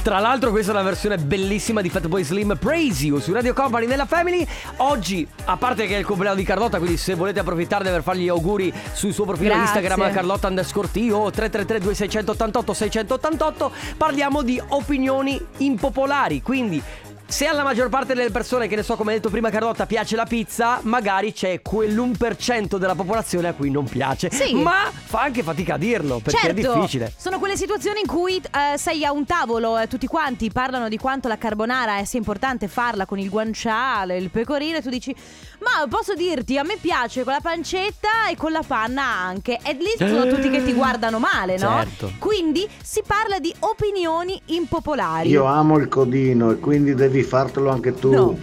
Tra 0.02 0.20
l'altro 0.20 0.50
questa 0.50 0.72
è 0.72 0.74
una 0.74 0.84
versione 0.84 1.18
bellissima 1.18 1.82
di 1.82 1.90
Fatboy 1.90 2.22
Slim 2.22 2.56
Praise 2.58 3.04
You 3.04 3.18
su 3.18 3.32
Radio 3.32 3.52
Company 3.52 3.86
nella 3.86 4.06
Family 4.06 4.46
Oggi, 4.78 5.26
a 5.44 5.56
parte 5.56 5.86
che 5.86 5.96
è 5.96 5.98
il 5.98 6.04
compleanno 6.06 6.36
di 6.36 6.44
Carlotta 6.44 6.78
Quindi 6.78 6.96
se 6.96 7.14
volete 7.14 7.40
approfittarne 7.40 7.90
per 7.90 8.02
fargli 8.02 8.22
gli 8.22 8.28
auguri 8.28 8.72
sul 8.92 9.12
suo 9.12 9.24
profilo 9.26 9.54
Grazie. 9.54 9.80
Instagram 9.80 10.12
Carlotta 10.12 10.48
underscore 10.48 10.90
T 10.90 10.96
o 11.12 11.30
333 11.30 11.80
2688 11.80 12.72
688 12.72 13.72
Parliamo 13.98 14.42
di 14.42 14.60
opinioni 14.68 15.38
impopolari 15.58 16.40
Quindi 16.40 16.82
se 17.28 17.46
alla 17.46 17.62
maggior 17.62 17.90
parte 17.90 18.14
delle 18.14 18.30
persone, 18.30 18.68
che 18.68 18.74
ne 18.76 18.82
so 18.82 18.96
come 18.96 19.12
ha 19.12 19.14
detto 19.14 19.28
prima 19.28 19.50
Carlotta, 19.50 19.84
piace 19.84 20.16
la 20.16 20.24
pizza 20.24 20.80
Magari 20.84 21.32
c'è 21.34 21.60
quell'1% 21.62 22.76
della 22.78 22.94
popolazione 22.94 23.48
a 23.48 23.52
cui 23.52 23.70
non 23.70 23.84
piace 23.84 24.30
Sì. 24.32 24.54
Ma 24.54 24.90
fa 24.92 25.20
anche 25.22 25.42
fatica 25.42 25.74
a 25.74 25.78
dirlo 25.78 26.20
perché 26.22 26.40
certo, 26.40 26.72
è 26.72 26.74
difficile 26.74 27.12
Sono 27.16 27.38
quelle 27.38 27.56
situazioni 27.56 28.00
in 28.00 28.06
cui 28.06 28.36
eh, 28.36 28.78
sei 28.78 29.04
a 29.04 29.12
un 29.12 29.26
tavolo 29.26 29.78
e 29.78 29.86
tutti 29.88 30.06
quanti 30.06 30.50
parlano 30.50 30.88
di 30.88 30.96
quanto 30.96 31.28
la 31.28 31.36
carbonara 31.36 32.02
sia 32.04 32.18
importante 32.18 32.66
farla 32.66 33.04
con 33.04 33.18
il 33.18 33.28
guanciale, 33.28 34.16
il 34.16 34.30
pecorino 34.30 34.78
e 34.78 34.82
tu 34.82 34.88
dici 34.88 35.14
"Ma 35.60 35.86
posso 35.88 36.14
dirti, 36.14 36.56
a 36.56 36.62
me 36.62 36.76
piace 36.80 37.24
con 37.24 37.32
la 37.34 37.40
pancetta 37.42 38.28
e 38.30 38.36
con 38.36 38.52
la 38.52 38.62
panna 38.66 39.02
anche". 39.04 39.58
E 39.62 39.72
lì 39.74 39.90
sono 39.98 40.24
Eh, 40.24 40.28
tutti 40.34 40.48
che 40.50 40.64
ti 40.64 40.72
guardano 40.72 41.18
male, 41.18 41.58
no? 41.58 41.76
certo. 41.76 42.12
Quindi 42.18 42.66
si 42.82 43.02
parla 43.06 43.38
di 43.38 43.52
opinioni 43.60 44.40
impopolari. 44.46 45.28
Io 45.28 45.44
amo 45.44 45.76
il 45.78 45.88
codino 45.88 46.50
e 46.52 46.58
quindi 46.58 46.94
devi 46.94 47.17
fartelo 47.22 47.70
anche 47.70 47.94
tu. 47.94 48.12
No. 48.12 48.38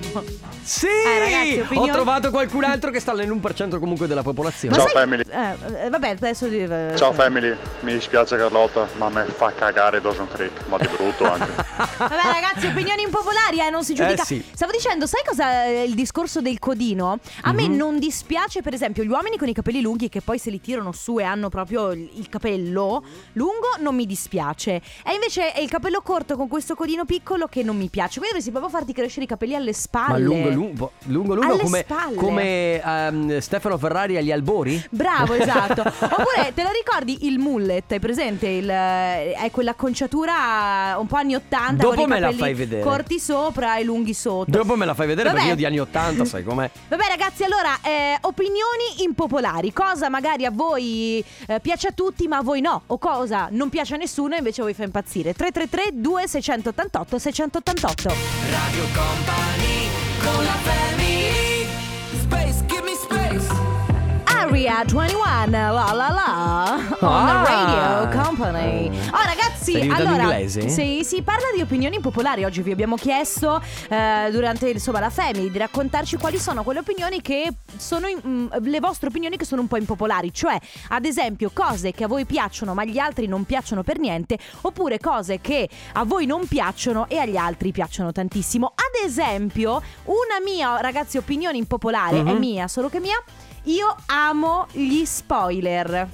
Sì! 0.66 0.88
Eh, 0.88 1.20
ragazzi, 1.20 1.60
opinioni- 1.60 1.90
Ho 1.92 1.94
trovato 1.94 2.32
qualcun 2.32 2.64
altro 2.64 2.90
che 2.90 3.00
sta 3.00 3.14
nell'1% 3.14 3.78
comunque 3.78 4.08
della 4.08 4.24
popolazione 4.24 4.74
Ciao 4.76 4.86
sai- 4.88 4.94
family. 4.94 5.22
Eh, 5.30 5.86
eh, 5.86 5.90
vabbè, 5.90 6.10
adesso 6.10 6.48
eh, 6.48 6.94
Ciao 6.96 7.14
family, 7.14 7.56
mi 7.82 7.94
dispiace 7.94 8.36
Carlotta, 8.36 8.88
ma 8.98 9.06
a 9.06 9.10
me 9.10 9.26
fa 9.26 9.54
cagare 9.54 10.02
Dawson 10.02 10.28
Creek, 10.28 10.66
ma 10.68 10.78
di 10.78 10.88
brutto 10.88 11.24
anche. 11.32 11.52
Vabbè 11.98 12.16
ragazzi, 12.16 12.66
opinioni 12.66 13.04
impopolari, 13.04 13.60
eh, 13.60 13.70
non 13.70 13.84
si 13.84 13.94
giudica. 13.94 14.24
Eh, 14.24 14.26
sì. 14.26 14.44
Stavo 14.54 14.72
dicendo, 14.72 15.06
sai 15.06 15.22
cosa 15.24 15.66
è 15.66 15.82
il 15.82 15.94
discorso 15.94 16.42
del 16.42 16.58
codino? 16.58 17.20
A 17.42 17.52
me 17.52 17.68
Mhm. 17.68 17.76
non 17.76 18.00
dispiace, 18.00 18.64
per 18.64 18.74
esempio, 18.74 19.04
gli 19.04 19.08
uomini 19.10 19.38
con 19.38 19.48
i 19.48 19.54
capelli 19.54 19.82
lunghi 19.82 20.10
che 20.10 20.22
poi 20.22 20.40
se 20.40 20.50
li 20.50 20.60
tirano 20.60 20.92
su 20.94 21.20
e 21.20 21.24
hanno 21.24 21.50
proprio 21.50 21.92
il 21.92 22.10
il 22.16 22.30
capello 22.30 23.04
lungo, 23.34 23.68
non 23.80 23.94
mi 23.94 24.06
dispiace. 24.08 24.82
E 25.06 25.14
invece 25.14 25.52
è 25.52 25.60
il 25.60 25.70
capello 25.70 26.02
corto 26.02 26.36
con 26.38 26.48
questo 26.48 26.74
codino 26.76 27.04
piccolo 27.06 27.46
che 27.48 27.62
non 27.62 27.76
mi 27.78 27.90
piace. 27.90 28.20
Quindi 28.20 28.28
dovresti 28.30 28.50
proprio 28.52 28.65
farti 28.70 28.94
crescere 28.94 29.26
i 29.26 29.28
capelli 29.28 29.56
alle 29.56 29.74
spalle. 29.74 30.12
Ma 30.12 30.18
lungo, 30.18 30.50
lungo, 30.50 30.92
lungo, 31.06 31.34
lungo 31.36 31.54
Alle 31.54 31.64
come, 31.64 31.80
spalle. 31.88 32.16
come 32.16 32.82
ehm, 32.82 33.38
Stefano 33.40 33.78
Ferrari 33.78 34.18
agli 34.18 34.32
albori? 34.32 34.84
Bravo, 34.90 35.34
esatto. 35.36 35.82
Oppure 35.82 36.52
te 36.54 36.64
lo 36.64 36.70
ricordi 36.72 37.26
il 37.28 37.40
mullet? 37.40 37.92
Hai 37.92 38.00
presente? 38.00 38.48
Il, 38.48 38.70
eh, 38.70 39.34
è 39.34 39.50
quella 39.52 39.74
conciatura 39.74 40.96
un 40.98 41.08
po' 41.08 41.16
anni 41.16 41.36
80 41.36 41.82
Dopo 41.84 41.96
con 41.96 42.04
i 42.04 42.08
me 42.08 42.20
la 42.20 42.32
fai 42.32 42.54
vedere. 42.54 42.82
corti 42.82 43.20
sopra 43.20 43.78
e 43.78 43.84
lunghi 43.84 44.14
sotto. 44.14 44.50
Dopo 44.52 44.76
me 44.76 44.86
la 44.86 44.94
fai 44.94 45.08
vedere 45.08 45.30
Vabbè. 45.30 45.38
perché 45.40 45.52
io 45.52 45.58
di 45.58 45.66
anni 45.66 45.80
80 45.80 46.26
sai 46.26 46.44
com'è. 46.46 46.70
Vabbè 46.88 47.04
ragazzi, 47.08 47.44
allora, 47.44 47.80
eh, 47.82 48.18
opinioni 48.22 49.04
impopolari. 49.04 49.72
Cosa 49.74 50.10
magari 50.10 50.46
a 50.46 50.52
voi 50.52 51.24
eh, 51.48 51.60
piace 51.60 51.88
a 51.88 51.92
tutti 51.92 52.28
ma 52.28 52.38
a 52.38 52.42
voi 52.42 52.62
no. 52.62 52.84
O 52.88 52.98
cosa 52.98 53.48
non 53.52 53.70
piace 53.70 53.96
a 53.96 53.98
nessuno 53.98 54.36
e 54.36 54.38
invece 54.38 54.62
voi 54.62 54.74
fa 54.74 54.84
impazzire. 54.84 55.34
333 55.34 56.02
2688 56.02 57.18
688 57.20 58.55
Radio 58.56 58.86
Company 58.94 59.90
con 60.24 60.44
la 60.44 60.58
family 60.64 61.68
Space, 62.24 62.64
give 62.68 62.84
me 62.84 62.94
space 62.96 63.48
Area 64.28 64.84
21, 64.86 65.52
la 65.52 65.92
la 65.94 66.10
la, 66.10 66.80
on 67.02 67.10
Ah. 67.10 67.26
the 67.28 67.36
radio 67.52 67.84
company. 67.84 67.95
Diventando 69.74 70.10
allora, 70.10 70.48
sì, 70.70 71.02
si 71.04 71.22
parla 71.22 71.48
di 71.56 71.62
opinioni 71.62 71.96
impopolari. 71.96 72.44
Oggi 72.44 72.62
vi 72.62 72.72
abbiamo 72.72 72.96
chiesto 72.96 73.62
eh, 73.90 74.30
durante 74.32 74.70
insomma 74.70 75.00
la 75.00 75.10
family 75.10 75.50
di 75.52 75.58
raccontarci 75.58 76.18
quali 76.18 76.38
sono 76.40 76.64
quelle 76.64 76.80
opinioni 76.80 77.22
che 77.22 77.52
sono 77.78 78.08
in- 78.08 78.20
mm, 78.26 78.48
le 78.62 78.80
vostre 78.80 79.10
opinioni 79.10 79.38
che 79.38 79.46
sono 79.46 79.62
un 79.62 79.68
po' 79.68 79.78
impopolari, 79.78 80.34
cioè 80.34 80.58
ad 80.90 81.06
esempio 81.06 81.52
cose 81.54 81.92
che 81.92 82.04
a 82.04 82.08
voi 82.08 82.26
piacciono 82.26 82.74
ma 82.74 82.82
agli 82.84 82.98
altri 82.98 83.28
non 83.28 83.44
piacciono 83.46 83.84
per 83.84 84.00
niente, 84.00 84.38
oppure 84.62 85.00
cose 85.00 85.40
che 85.42 85.70
a 85.94 86.04
voi 86.06 86.26
non 86.26 86.48
piacciono 86.48 87.08
e 87.10 87.18
agli 87.18 87.38
altri 87.38 87.72
piacciono 87.72 88.12
tantissimo. 88.12 88.68
Ad 88.68 89.06
esempio, 89.06 89.82
una 90.06 90.40
mia 90.44 90.80
ragazzi 90.82 91.18
opinione 91.18 91.58
impopolare 91.58 92.20
è 92.20 92.24
Mhm. 92.24 92.38
mia, 92.38 92.68
solo 92.68 92.90
che 92.90 93.00
mia. 93.00 93.22
Io 93.64 93.96
amo 94.08 94.68
gli 94.72 95.04
spoiler. 95.06 96.08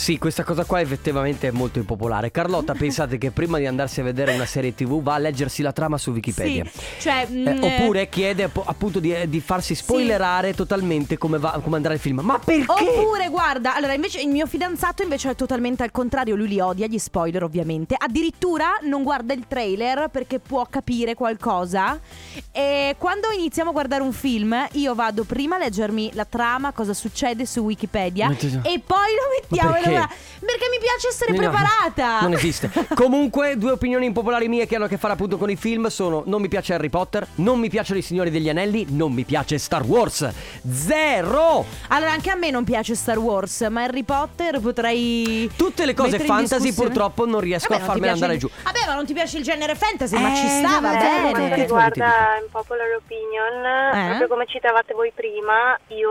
Sì, 0.00 0.16
questa 0.16 0.44
cosa 0.44 0.64
qua 0.64 0.80
effettivamente 0.80 1.48
è 1.48 1.50
molto 1.50 1.78
impopolare. 1.78 2.30
Carlotta, 2.30 2.72
pensate 2.72 3.18
che 3.18 3.32
prima 3.32 3.58
di 3.58 3.66
andarsi 3.66 4.00
a 4.00 4.02
vedere 4.02 4.32
una 4.32 4.46
serie 4.46 4.74
TV 4.74 5.02
va 5.02 5.12
a 5.12 5.18
leggersi 5.18 5.60
la 5.60 5.72
trama 5.72 5.98
su 5.98 6.10
Wikipedia. 6.12 6.64
Sì, 6.64 6.80
cioè, 7.00 7.26
mm, 7.30 7.46
Eh, 7.46 7.58
eh, 7.60 7.82
oppure 7.82 8.08
chiede 8.08 8.44
appunto 8.44 8.98
di, 8.98 9.14
di 9.28 9.40
farsi 9.40 9.74
spoilerare 9.74 10.54
totalmente 10.54 11.18
come, 11.18 11.36
va, 11.36 11.60
come 11.62 11.76
andrà 11.76 11.92
il 11.92 11.98
film. 11.98 12.20
Ma 12.20 12.38
perché? 12.38 12.64
Oppure, 12.72 13.28
guarda, 13.28 13.74
allora 13.74 13.92
invece 13.92 14.22
il 14.22 14.28
mio 14.28 14.46
fidanzato 14.46 15.02
invece 15.02 15.28
è 15.28 15.34
totalmente 15.34 15.82
al 15.82 15.90
contrario, 15.90 16.34
lui 16.34 16.48
li 16.48 16.60
odia, 16.60 16.86
gli 16.86 16.98
spoiler 16.98 17.42
ovviamente. 17.42 17.94
Addirittura 17.98 18.78
non 18.84 19.02
guarda 19.02 19.34
il 19.34 19.44
trailer 19.46 20.08
perché 20.10 20.38
può 20.38 20.64
capire 20.64 21.12
qualcosa. 21.14 22.00
E 22.50 22.96
quando 22.96 23.30
iniziamo 23.36 23.68
a 23.68 23.72
guardare 23.74 24.02
un 24.02 24.12
film, 24.12 24.66
io 24.72 24.94
vado 24.94 25.24
prima 25.24 25.56
a 25.56 25.58
leggermi 25.58 26.12
la 26.14 26.24
trama, 26.24 26.72
cosa 26.72 26.94
succede 26.94 27.44
su 27.44 27.60
Wikipedia 27.60 28.30
e 28.30 28.80
poi 28.82 29.10
lo 29.14 29.28
mettiamo 29.38 29.76
e 29.76 29.82
lo 29.84 29.89
perché? 29.90 30.06
guarda- 30.06 30.28
Perché 30.40 30.68
mi 30.70 30.78
piace 30.80 31.08
essere 31.08 31.32
No, 31.32 31.36
preparata. 31.38 32.20
Non 32.22 32.32
esiste. 32.38 32.70
Comunque, 32.94 33.56
due 33.58 33.72
opinioni 33.72 34.06
impopolari 34.06 34.48
mie 34.48 34.66
che 34.66 34.76
hanno 34.76 34.86
a 34.86 34.88
che 34.88 34.96
fare 34.96 35.12
appunto 35.12 35.36
con 35.36 35.50
i 35.50 35.56
film 35.56 35.86
sono: 35.88 36.22
non 36.26 36.40
mi 36.40 36.48
piace 36.48 36.72
Harry 36.74 36.88
Potter, 36.88 37.26
non 37.36 37.58
mi 37.58 37.68
piacciono 37.68 37.98
i 37.98 38.02
Signori 38.02 38.30
degli 38.30 38.48
Anelli, 38.48 38.86
non 38.88 39.12
mi 39.12 39.24
piace 39.24 39.58
Star 39.58 39.82
Wars. 39.82 40.28
Zero! 40.74 41.64
Allora, 41.88 42.12
anche 42.12 42.30
a 42.30 42.36
me 42.36 42.50
non 42.50 42.64
piace 42.64 42.94
Star 42.94 43.18
Wars, 43.18 43.60
ma 43.70 43.82
Harry 43.82 44.02
Potter 44.02 44.60
potrei. 44.60 45.50
Tutte 45.56 45.84
le 45.84 45.92
cose 45.94 46.12
mettere 46.12 46.24
in 46.28 46.34
fantasy 46.34 46.60
discussione. 46.62 46.88
purtroppo 46.88 47.26
non 47.26 47.40
riesco 47.40 47.68
Vabbè, 47.68 47.82
a 47.82 47.86
non 47.86 47.94
ti 47.94 48.00
farmele 48.00 48.18
piace 48.18 48.24
andare 48.24 48.32
il- 48.34 48.40
giù. 48.40 48.50
Vabbè, 48.64 48.86
ma 48.86 48.94
non 48.94 49.06
ti 49.06 49.12
piace 49.12 49.36
il 49.38 49.42
genere 49.44 49.74
fantasy, 49.74 50.18
ma 50.18 50.32
Eh, 50.32 50.36
ci 50.36 50.46
sta, 50.48 50.80
va 50.80 50.80
vabbè, 50.80 50.98
bene. 50.98 51.20
ma 51.20 51.30
Per 51.30 51.32
quanto 51.36 51.54
riguarda 51.60 52.12
Unpopular 52.42 52.88
Opinion, 52.96 53.64
Eh? 53.94 54.06
proprio 54.08 54.28
come 54.28 54.46
citavate 54.46 54.94
voi 54.94 55.12
prima, 55.14 55.78
io 55.88 56.10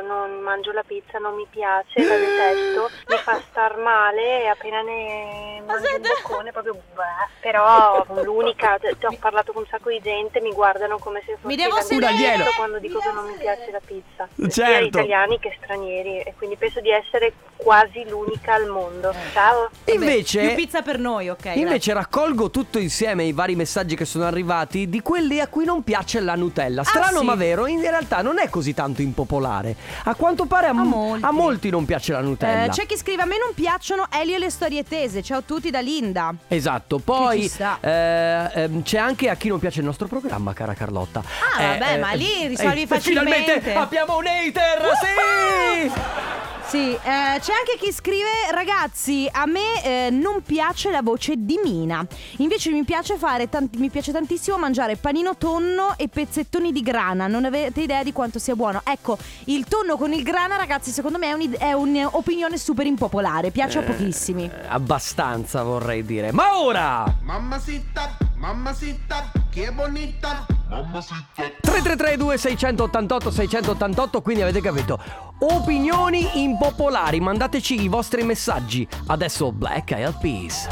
eh, 0.00 0.02
non 0.06 0.40
mangio 0.42 0.72
la 0.72 0.82
pizza, 0.86 1.18
non 1.18 1.34
mi 1.34 1.46
piace, 1.50 2.00
la 2.02 2.16
detesto, 2.16 2.90
mi 3.08 3.16
fa 3.22 3.40
star 3.50 3.76
male 3.78 4.42
e 4.42 4.46
appena 4.48 4.82
ne 4.82 5.62
mangio 5.66 5.94
un 5.94 6.02
boccone 6.02 6.52
proprio 6.52 6.74
bleh. 6.94 7.26
Però 7.40 8.04
l'unica, 8.22 8.76
te 8.80 8.94
ho 9.06 9.16
parlato 9.18 9.52
con 9.52 9.62
un 9.62 9.68
sacco 9.68 9.88
di 9.90 10.00
gente, 10.02 10.40
mi 10.40 10.52
guardano 10.52 10.98
come 10.98 11.20
se 11.24 11.32
fossi 11.40 11.46
Mi 11.46 11.56
devo 11.56 11.76
l'animaletto 11.76 12.06
sedere. 12.16 12.26
Un 12.26 12.32
alieno. 12.40 12.50
quando 12.56 12.78
dico 12.78 12.98
che 12.98 13.10
non 13.12 13.24
mi 13.26 13.36
piace 13.38 13.70
la 13.70 13.80
pizza, 13.84 14.28
sia 14.48 14.66
Certo. 14.66 14.86
italiani 14.98 15.38
che 15.38 15.56
stranieri 15.62 16.20
e 16.20 16.34
quindi 16.36 16.56
penso 16.56 16.80
di 16.80 16.90
essere 16.90 17.32
quasi 17.56 18.06
l'unica 18.08 18.54
al 18.54 18.66
mondo. 18.66 19.14
Ciao! 19.32 19.70
Invece. 19.86 20.40
Più 20.40 20.54
pizza 20.54 20.82
per 20.82 20.98
noi, 20.98 21.28
ok. 21.30 21.52
Invece 21.54 21.92
raccolgo 21.94 22.50
tutto 22.50 22.78
insieme 22.78 23.24
i 23.24 23.32
vari 23.32 23.54
messaggi 23.56 23.96
che 23.96 24.04
sono 24.04 24.24
arrivati 24.26 24.88
di 24.88 25.00
quelli 25.00 25.40
a 25.40 25.46
cui 25.48 25.64
non 25.64 25.82
piace 25.82 26.20
la 26.20 26.34
Nutella. 26.34 26.82
Strano 26.84 27.16
Ah, 27.16 27.20
sì? 27.20 27.24
ma 27.24 27.34
vero, 27.36 27.66
in 27.66 27.80
realtà 27.80 28.20
non 28.22 28.38
è 28.38 28.48
così 28.50 28.74
tanto 28.74 29.00
impopolare. 29.00 29.74
A 30.04 30.14
quanto 30.14 30.44
pare 30.46 30.66
a, 30.66 30.70
A 30.70 30.72
molti. 30.74 31.24
a 31.24 31.30
molti 31.30 31.70
non 31.70 31.84
piace 31.86 32.12
la 32.12 32.20
Nutella. 32.20 32.64
Eh, 32.64 32.68
c'è 32.68 32.84
chi 32.86 32.96
scrive 32.98 33.22
a 33.22 33.26
me 33.26 33.38
non 33.38 33.54
piacciono 33.54 34.08
Elio 34.10 34.34
e 34.34 34.38
le 34.38 34.50
storie 34.50 34.82
tese. 34.82 35.22
Ciao 35.22 35.38
a 35.38 35.42
tutti 35.42 35.70
da 35.70 35.80
Linda. 35.80 36.34
Esatto, 36.48 36.98
poi 36.98 37.50
eh, 37.80 38.50
ehm, 38.52 38.82
c'è 38.82 38.98
anche 38.98 39.28
a 39.28 39.36
chi 39.36 39.48
non 39.48 39.60
piace 39.60 39.78
il 39.78 39.86
nostro 39.86 40.08
programma, 40.08 40.52
cara 40.52 40.74
Carlotta. 40.74 41.22
Ah, 41.56 41.78
vabbè, 41.78 41.98
ma 41.98 42.12
lì 42.12 42.48
risolvi 42.48 42.82
eh, 42.82 42.86
facilmente. 42.86 43.60
Finalmente 43.60 43.74
abbiamo 43.74 44.16
un 44.16 44.26
hater, 44.26 44.90
sì! 45.00 46.37
Sì, 46.68 46.92
eh, 46.92 46.98
c'è 47.00 47.52
anche 47.54 47.78
chi 47.80 47.90
scrive 47.90 48.28
ragazzi, 48.50 49.26
a 49.32 49.46
me 49.46 49.82
eh, 49.82 50.10
non 50.10 50.42
piace 50.42 50.90
la 50.90 51.00
voce 51.00 51.32
di 51.38 51.58
Mina. 51.64 52.06
Invece 52.38 52.70
mi 52.72 52.84
piace 52.84 53.16
fare 53.16 53.48
tanti- 53.48 53.78
mi 53.78 53.88
piace 53.88 54.12
tantissimo 54.12 54.58
mangiare 54.58 54.96
panino 54.96 55.34
tonno 55.38 55.94
e 55.96 56.08
pezzettoni 56.08 56.70
di 56.70 56.82
grana. 56.82 57.26
Non 57.26 57.46
avete 57.46 57.80
idea 57.80 58.02
di 58.02 58.12
quanto 58.12 58.38
sia 58.38 58.54
buono. 58.54 58.82
Ecco, 58.84 59.16
il 59.44 59.64
tonno 59.64 59.96
con 59.96 60.12
il 60.12 60.22
grana, 60.22 60.58
ragazzi, 60.58 60.90
secondo 60.90 61.16
me 61.16 61.34
è, 61.56 61.72
un'opinione 61.72 62.58
super 62.58 62.84
impopolare, 62.84 63.50
piace 63.50 63.78
a 63.78 63.82
pochissimi. 63.82 64.44
Eh, 64.44 64.66
abbastanza 64.68 65.62
vorrei 65.62 66.04
dire. 66.04 66.32
Ma 66.32 66.58
ora 66.60 67.16
Mamacita, 67.22 68.14
mamacita, 68.38 69.30
che 69.50 69.70
bonita. 69.72 70.46
3332 70.68 72.36
688 72.36 73.30
688 73.30 74.20
quindi 74.22 74.42
avete 74.42 74.60
capito. 74.60 74.98
Opinioni 75.40 76.42
impopolari 76.42 77.20
mandateci 77.20 77.80
i 77.82 77.88
vostri 77.88 78.22
messaggi. 78.22 78.86
Adesso 79.06 79.50
Black 79.52 79.92
Eyed 79.92 80.18
Peas. 80.20 80.66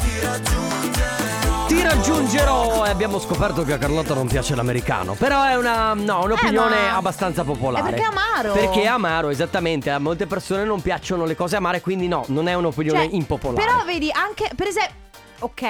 Ti 1.67 1.83
raggiungerò. 1.83 2.85
E 2.85 2.91
abbiamo 2.91 3.19
scoperto 3.19 3.65
che 3.65 3.73
a 3.73 3.79
Carlotta 3.79 4.15
non 4.15 4.29
piace 4.29 4.55
l'americano 4.55 5.15
però 5.15 5.45
è 5.45 5.57
una 5.57 5.95
no, 5.95 6.25
un'opinione 6.25 6.77
Eh, 6.77 6.91
ma- 6.91 6.97
abbastanza 6.97 7.43
popolare. 7.43 7.87
è 7.89 7.91
perché 7.91 8.03
è 8.05 8.09
amaro. 8.11 8.53
perché 8.53 8.83
è 8.83 8.87
amaro 8.87 9.31
esattamente. 9.31 9.91
A 9.91 9.99
molte 9.99 10.27
persone 10.27 10.65
non 10.65 10.83
piacciono 10.83 11.25
le 11.25 11.35
cose 11.35 11.57
amare 11.57 11.81
quindi 11.81 12.07
no 12.07 12.25
non 12.29 12.47
è 12.49 12.55
un'opinione 12.55 13.05
Cioè, 13.05 13.15
impopolare. 13.15 13.65
Però 13.67 13.83
vedi, 13.85 14.11
anche 14.13 14.51
per 14.55 14.67
esempio 14.69 15.05
Ok, 15.41 15.63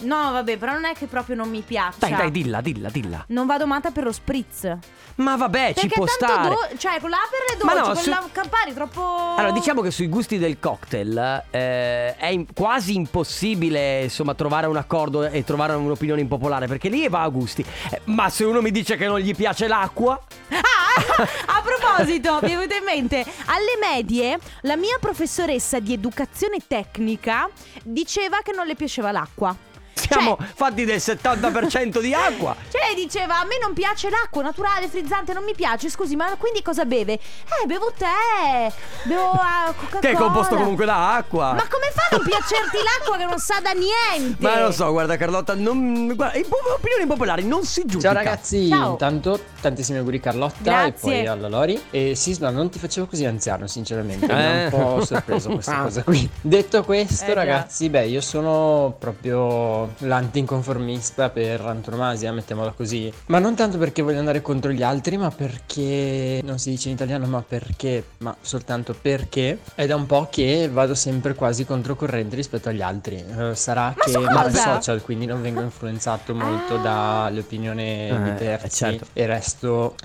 no, 0.00 0.32
vabbè, 0.32 0.56
però 0.58 0.72
non 0.72 0.84
è 0.84 0.92
che 0.94 1.06
proprio 1.06 1.34
non 1.36 1.48
mi 1.48 1.62
piace. 1.62 1.96
dai 1.98 2.14
dai 2.14 2.30
dilla 2.30 2.60
dilla 2.60 2.88
dilla 2.90 3.24
Non 3.28 3.46
vado 3.46 3.66
matta 3.66 3.90
per 3.90 4.04
lo 4.04 4.12
spritz. 4.12 4.70
ma 5.16 5.36
vabbè 5.36 5.68
ci 5.68 5.86
Perché 5.88 5.94
può 5.94 6.04
tanto 6.04 6.24
stare 6.26 6.48
do- 6.48 6.78
cioè 6.78 7.00
con 7.00 7.08
l'aperle 7.10 7.64
Ma 7.64 7.72
dolce, 7.74 7.88
no, 7.88 7.94
con 7.94 8.02
su- 8.02 8.10
la 8.10 8.22
Campari 8.32 8.74
troppo 8.74 9.34
Allora, 9.36 9.52
diciamo 9.52 9.80
che 9.80 9.90
sui 9.90 10.08
gusti 10.08 10.38
del 10.38 10.58
cocktail 10.60 11.44
eh, 11.50 12.16
è 12.16 12.26
in- 12.26 12.46
quasi 12.52 12.94
impossibile, 12.94 14.02
insomma, 14.02 14.34
trovare 14.34 14.66
un 14.66 14.76
accordo 14.76 15.24
e 15.24 15.42
trovare 15.44 15.72
un'opinione 15.74 16.20
impopolare, 16.20 16.66
perché 16.66 16.88
lì 16.88 17.08
va 17.08 17.22
a 17.22 17.28
gusti. 17.28 17.64
Eh, 17.90 18.00
ma 18.04 18.28
se 18.28 18.44
uno 18.44 18.60
mi 18.60 18.70
dice 18.70 18.96
che 18.96 19.06
non 19.06 19.18
gli 19.20 19.34
piace 19.34 19.66
l'acqua, 19.68 20.20
Ah, 20.50 21.56
a 21.58 21.62
proposito, 21.64 22.38
mi 22.42 22.50
è 22.52 22.56
venuto 22.56 22.74
in 22.76 22.84
mente, 22.84 23.24
alle 23.46 23.76
medie 23.80 24.38
la 24.62 24.76
mia 24.76 24.96
professoressa 25.00 25.78
di 25.80 25.92
educazione 25.92 26.58
tecnica 26.66 27.48
diceva 27.82 28.38
che 28.42 28.52
non 28.52 28.66
le 28.66 28.74
piaceva 28.74 29.10
l'acqua. 29.14 29.56
siamo 29.94 30.36
Cioè- 30.36 30.48
fatti 30.54 30.84
del 30.84 30.98
70% 30.98 32.00
di 32.00 32.12
acqua. 32.12 32.54
Cioè 32.70 32.82
lei 32.84 32.94
diceva 32.94 33.38
a 33.40 33.44
me 33.44 33.56
non 33.60 33.72
piace 33.72 34.10
l'acqua 34.10 34.42
naturale, 34.42 34.88
frizzante, 34.88 35.32
non 35.32 35.44
mi 35.44 35.54
piace, 35.54 35.88
scusi, 35.88 36.14
ma 36.16 36.34
quindi 36.36 36.60
cosa 36.62 36.84
beve? 36.84 37.14
Eh, 37.14 37.66
bevo 37.66 37.90
tè, 37.96 38.70
bevo 39.04 39.30
ah, 39.30 39.72
Coca-Cola. 39.74 40.00
Che 40.00 40.10
è 40.10 40.14
composto 40.14 40.56
comunque 40.56 40.84
da 40.84 41.14
acqua. 41.14 41.52
Ma 41.54 41.66
come 41.68 41.90
fa 41.94 42.08
a 42.10 42.16
non 42.16 42.26
piacerti 42.26 42.76
l'acqua 42.84 43.16
che 43.16 43.24
non 43.24 43.38
sa 43.38 43.60
da 43.60 43.70
niente? 43.70 44.42
Ma 44.42 44.58
non 44.58 44.72
so, 44.72 44.90
guarda 44.90 45.16
Carlotta, 45.16 45.54
non, 45.54 46.14
guarda, 46.14 46.38
opinioni 46.38 47.06
popolari 47.06 47.44
non 47.44 47.64
si 47.64 47.80
giudica. 47.86 48.12
Ciao 48.12 48.12
ragazzi, 48.12 48.68
Ciao. 48.68 48.90
intanto 48.90 49.40
tantissimi 49.64 49.98
auguri 49.98 50.20
Carlotta 50.20 50.56
Grazie. 50.62 50.88
e 50.88 50.92
poi 51.22 51.26
alla 51.26 51.48
Lori. 51.48 51.80
E 51.90 52.14
Sisma, 52.14 52.50
non 52.50 52.68
ti 52.70 52.78
facevo 52.78 53.06
così 53.06 53.24
anziano, 53.24 53.66
sinceramente. 53.66 54.26
Mi 54.26 54.32
Eh. 54.32 54.44
ha 54.44 54.64
un 54.64 54.70
po' 54.70 55.04
sorpreso 55.04 55.50
questa 55.50 55.82
cosa 55.82 56.02
qui. 56.04 56.28
Detto 56.40 56.84
questo, 56.84 57.30
Eh, 57.30 57.34
ragazzi, 57.34 57.88
beh, 57.88 58.06
io 58.06 58.20
sono 58.20 58.94
proprio 58.98 59.92
l'antinconformista 59.98 61.30
per 61.30 61.60
antonomasia, 61.62 62.32
mettiamola 62.32 62.72
così. 62.72 63.10
Ma 63.26 63.38
non 63.38 63.54
tanto 63.54 63.78
perché 63.78 64.02
voglio 64.02 64.18
andare 64.18 64.42
contro 64.42 64.70
gli 64.70 64.82
altri, 64.82 65.16
ma 65.16 65.30
perché 65.30 66.40
non 66.44 66.58
si 66.58 66.70
dice 66.70 66.88
in 66.88 66.94
italiano, 66.94 67.26
ma 67.26 67.42
perché, 67.46 68.04
ma 68.18 68.36
soltanto 68.40 68.94
perché 69.00 69.58
è 69.74 69.86
da 69.86 69.96
un 69.96 70.06
po' 70.06 70.28
che 70.30 70.68
vado 70.70 70.94
sempre 70.94 71.34
quasi 71.34 71.64
controcorrente 71.64 72.36
rispetto 72.36 72.68
agli 72.68 72.82
altri. 72.82 73.16
Eh, 73.38 73.54
sarà 73.54 73.94
Ma 73.96 74.04
che 74.04 74.12
cosa? 74.12 74.74
social, 74.74 75.02
quindi 75.02 75.26
non 75.26 75.40
vengo 75.40 75.62
influenzato 75.62 76.34
molto 76.34 76.74
Ah. 76.76 76.78
dalle 77.24 77.40
opinioni 77.40 77.82
di 77.84 78.28
Eh, 78.30 78.34
terzi 78.36 78.76
certo. 78.76 79.06
e 79.12 79.26
resto 79.26 79.52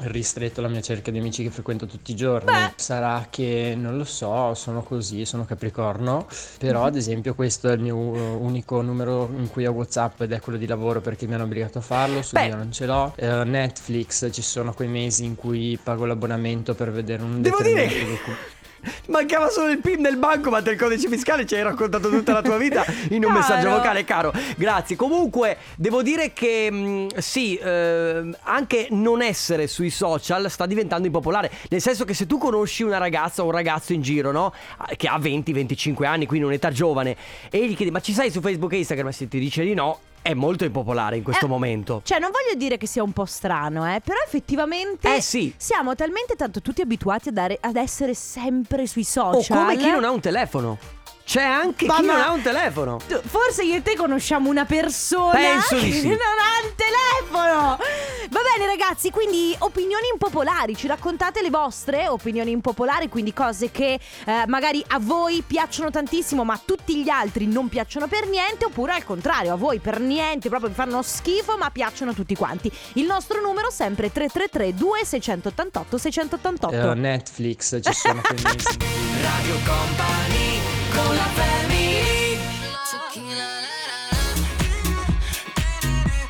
ristretto 0.01 0.59
alla 0.59 0.69
mia 0.69 0.81
cerchia 0.81 1.11
di 1.11 1.19
amici 1.19 1.43
che 1.43 1.49
frequento 1.49 1.85
tutti 1.85 2.11
i 2.11 2.15
giorni. 2.15 2.51
Beh. 2.51 2.73
Sarà 2.75 3.27
che 3.29 3.75
non 3.77 3.97
lo 3.97 4.03
so, 4.03 4.53
sono 4.53 4.81
così, 4.83 5.25
sono 5.25 5.45
capricorno, 5.45 6.27
però 6.57 6.81
Mhm. 6.81 6.85
ad 6.85 6.95
esempio 6.95 7.35
questo 7.35 7.69
è 7.69 7.73
il 7.73 7.79
mio 7.81 7.95
uh, 7.95 8.37
unico 8.43 8.81
numero 8.81 9.29
in 9.37 9.49
cui 9.49 9.65
ho 9.65 9.71
WhatsApp 9.71 10.21
ed 10.21 10.31
è 10.31 10.39
quello 10.39 10.57
di 10.57 10.67
lavoro 10.67 11.01
perché 11.01 11.25
mi 11.27 11.33
hanno 11.33 11.43
obbligato 11.43 11.77
a 11.79 11.81
farlo, 11.81 12.21
su 12.21 12.35
Beh. 12.35 12.45
io 12.47 12.55
non 12.55 12.71
ce 12.71 12.85
l'ho. 12.85 13.13
Eh, 13.15 13.43
Netflix 13.43 14.29
ci 14.31 14.41
sono 14.41 14.73
quei 14.73 14.87
mesi 14.87 15.23
in 15.25 15.35
cui 15.35 15.77
pago 15.81 16.05
l'abbonamento 16.05 16.73
per 16.75 16.91
vedere 16.91 17.23
un 17.23 17.41
Devo 17.41 17.61
dire 17.61 17.83
determinato 17.87 18.23
che- 18.23 18.57
Mancava 19.07 19.49
solo 19.49 19.69
il 19.69 19.79
PIN 19.79 20.01
del 20.01 20.17
banco, 20.17 20.49
ma 20.49 20.61
del 20.61 20.77
codice 20.77 21.07
fiscale 21.09 21.45
ci 21.45 21.55
hai 21.55 21.63
raccontato 21.63 22.09
tutta 22.09 22.33
la 22.33 22.41
tua 22.41 22.57
vita 22.57 22.85
in 23.09 23.23
un 23.23 23.31
Caro. 23.31 23.33
messaggio 23.33 23.69
vocale, 23.69 24.03
caro. 24.03 24.33
Grazie. 24.55 24.95
Comunque, 24.95 25.57
devo 25.75 26.01
dire 26.01 26.33
che 26.33 26.69
mh, 26.71 27.17
sì, 27.17 27.55
eh, 27.55 28.29
anche 28.43 28.87
non 28.91 29.21
essere 29.21 29.67
sui 29.67 29.89
social 29.89 30.49
sta 30.49 30.65
diventando 30.65 31.07
impopolare. 31.07 31.51
Nel 31.69 31.81
senso 31.81 32.05
che 32.05 32.13
se 32.13 32.25
tu 32.25 32.37
conosci 32.37 32.83
una 32.83 32.97
ragazza 32.97 33.41
o 33.41 33.45
un 33.45 33.51
ragazzo 33.51 33.93
in 33.93 34.01
giro, 34.01 34.31
no? 34.31 34.53
Che 34.95 35.07
ha 35.07 35.17
20-25 35.17 36.05
anni, 36.05 36.25
quindi 36.25 36.45
un'età 36.47 36.71
giovane, 36.71 37.15
e 37.49 37.67
gli 37.67 37.75
chiedi, 37.75 37.91
ma 37.91 37.99
ci 38.01 38.13
sei 38.13 38.31
su 38.31 38.41
Facebook 38.41 38.73
e 38.73 38.77
Instagram? 38.77 39.07
E 39.07 39.11
se 39.11 39.27
ti 39.27 39.39
dice 39.39 39.63
di 39.63 39.73
no, 39.73 39.99
è 40.21 40.33
molto 40.33 40.63
impopolare 40.65 41.17
in 41.17 41.23
questo 41.23 41.45
Eh, 41.45 41.49
momento. 41.49 42.01
Cioè, 42.03 42.19
non 42.19 42.31
voglio 42.31 42.57
dire 42.57 42.77
che 42.77 42.87
sia 42.87 43.03
un 43.03 43.13
po' 43.13 43.25
strano, 43.25 43.85
eh, 43.93 44.01
però 44.03 44.17
effettivamente 44.25 45.15
Eh, 45.15 45.21
sì. 45.21 45.53
siamo 45.57 45.95
talmente 45.95 46.35
tanto 46.35 46.61
tutti 46.61 46.81
abituati 46.81 47.31
dare- 47.31 47.57
ad 47.61 47.75
essere 47.75 48.13
sempre 48.13 48.85
sui 48.87 49.01
O 49.01 49.05
social. 49.05 49.57
come 49.57 49.77
chi 49.77 49.89
non 49.89 50.03
ha 50.03 50.09
un 50.11 50.19
telefono. 50.19 50.77
C'è 51.25 51.43
anche 51.43 51.85
Ma- 51.85 51.95
chi 51.97 52.05
non 52.05 52.15
ma- 52.15 52.25
ha 52.25 52.31
un 52.31 52.41
telefono. 52.41 52.99
Tu- 53.07 53.21
Forse 53.23 53.63
io 53.63 53.75
e 53.75 53.81
te 53.83 53.95
conosciamo 53.95 54.49
una 54.49 54.65
persona 54.65 55.31
Penso 55.33 55.75
che 55.75 55.91
sì. 55.91 56.07
non 56.07 56.17
ha 56.17 56.65
il 56.65 56.73
telefono. 56.75 57.77
Va 58.29 58.41
bene, 58.55 58.67
ragazzi, 58.67 59.09
quindi 59.09 59.55
opinioni 59.59 60.07
impopolari, 60.11 60.75
ci 60.75 60.85
raccontate 60.85 61.41
le 61.41 61.49
vostre 61.49 62.07
opinioni 62.07 62.51
impopolari, 62.51 63.09
quindi 63.09 63.33
cose 63.33 63.71
che 63.71 63.99
eh, 64.25 64.43
magari 64.45 64.83
a 64.89 64.99
voi 64.99 65.43
piacciono 65.45 65.89
tantissimo, 65.89 66.43
ma 66.43 66.53
a 66.53 66.61
tutti 66.63 67.01
gli 67.01 67.09
altri 67.09 67.47
non 67.47 67.69
piacciono 67.69 68.07
per 68.07 68.27
niente, 68.27 68.65
oppure 68.65 68.93
al 68.93 69.03
contrario, 69.03 69.53
a 69.53 69.55
voi 69.55 69.79
per 69.79 69.99
niente, 69.99 70.47
proprio 70.47 70.69
vi 70.69 70.75
fanno 70.75 71.01
schifo, 71.01 71.57
ma 71.57 71.71
piacciono 71.71 72.13
tutti 72.13 72.35
quanti. 72.35 72.71
Il 72.93 73.05
nostro 73.05 73.41
numero 73.41 73.71
sempre 73.71 74.11
333 74.11 74.75
2688 74.75 75.97
688. 75.97 76.91
Eh, 76.91 76.93
Netflix 76.93 77.79
ci 77.81 77.93
sono 77.93 78.21
quei 78.21 78.41
mesi. 78.43 78.77
Radio 79.21 79.55
Company 79.65 80.59
con 80.93 81.15
la 81.15 81.23
family 81.23 82.09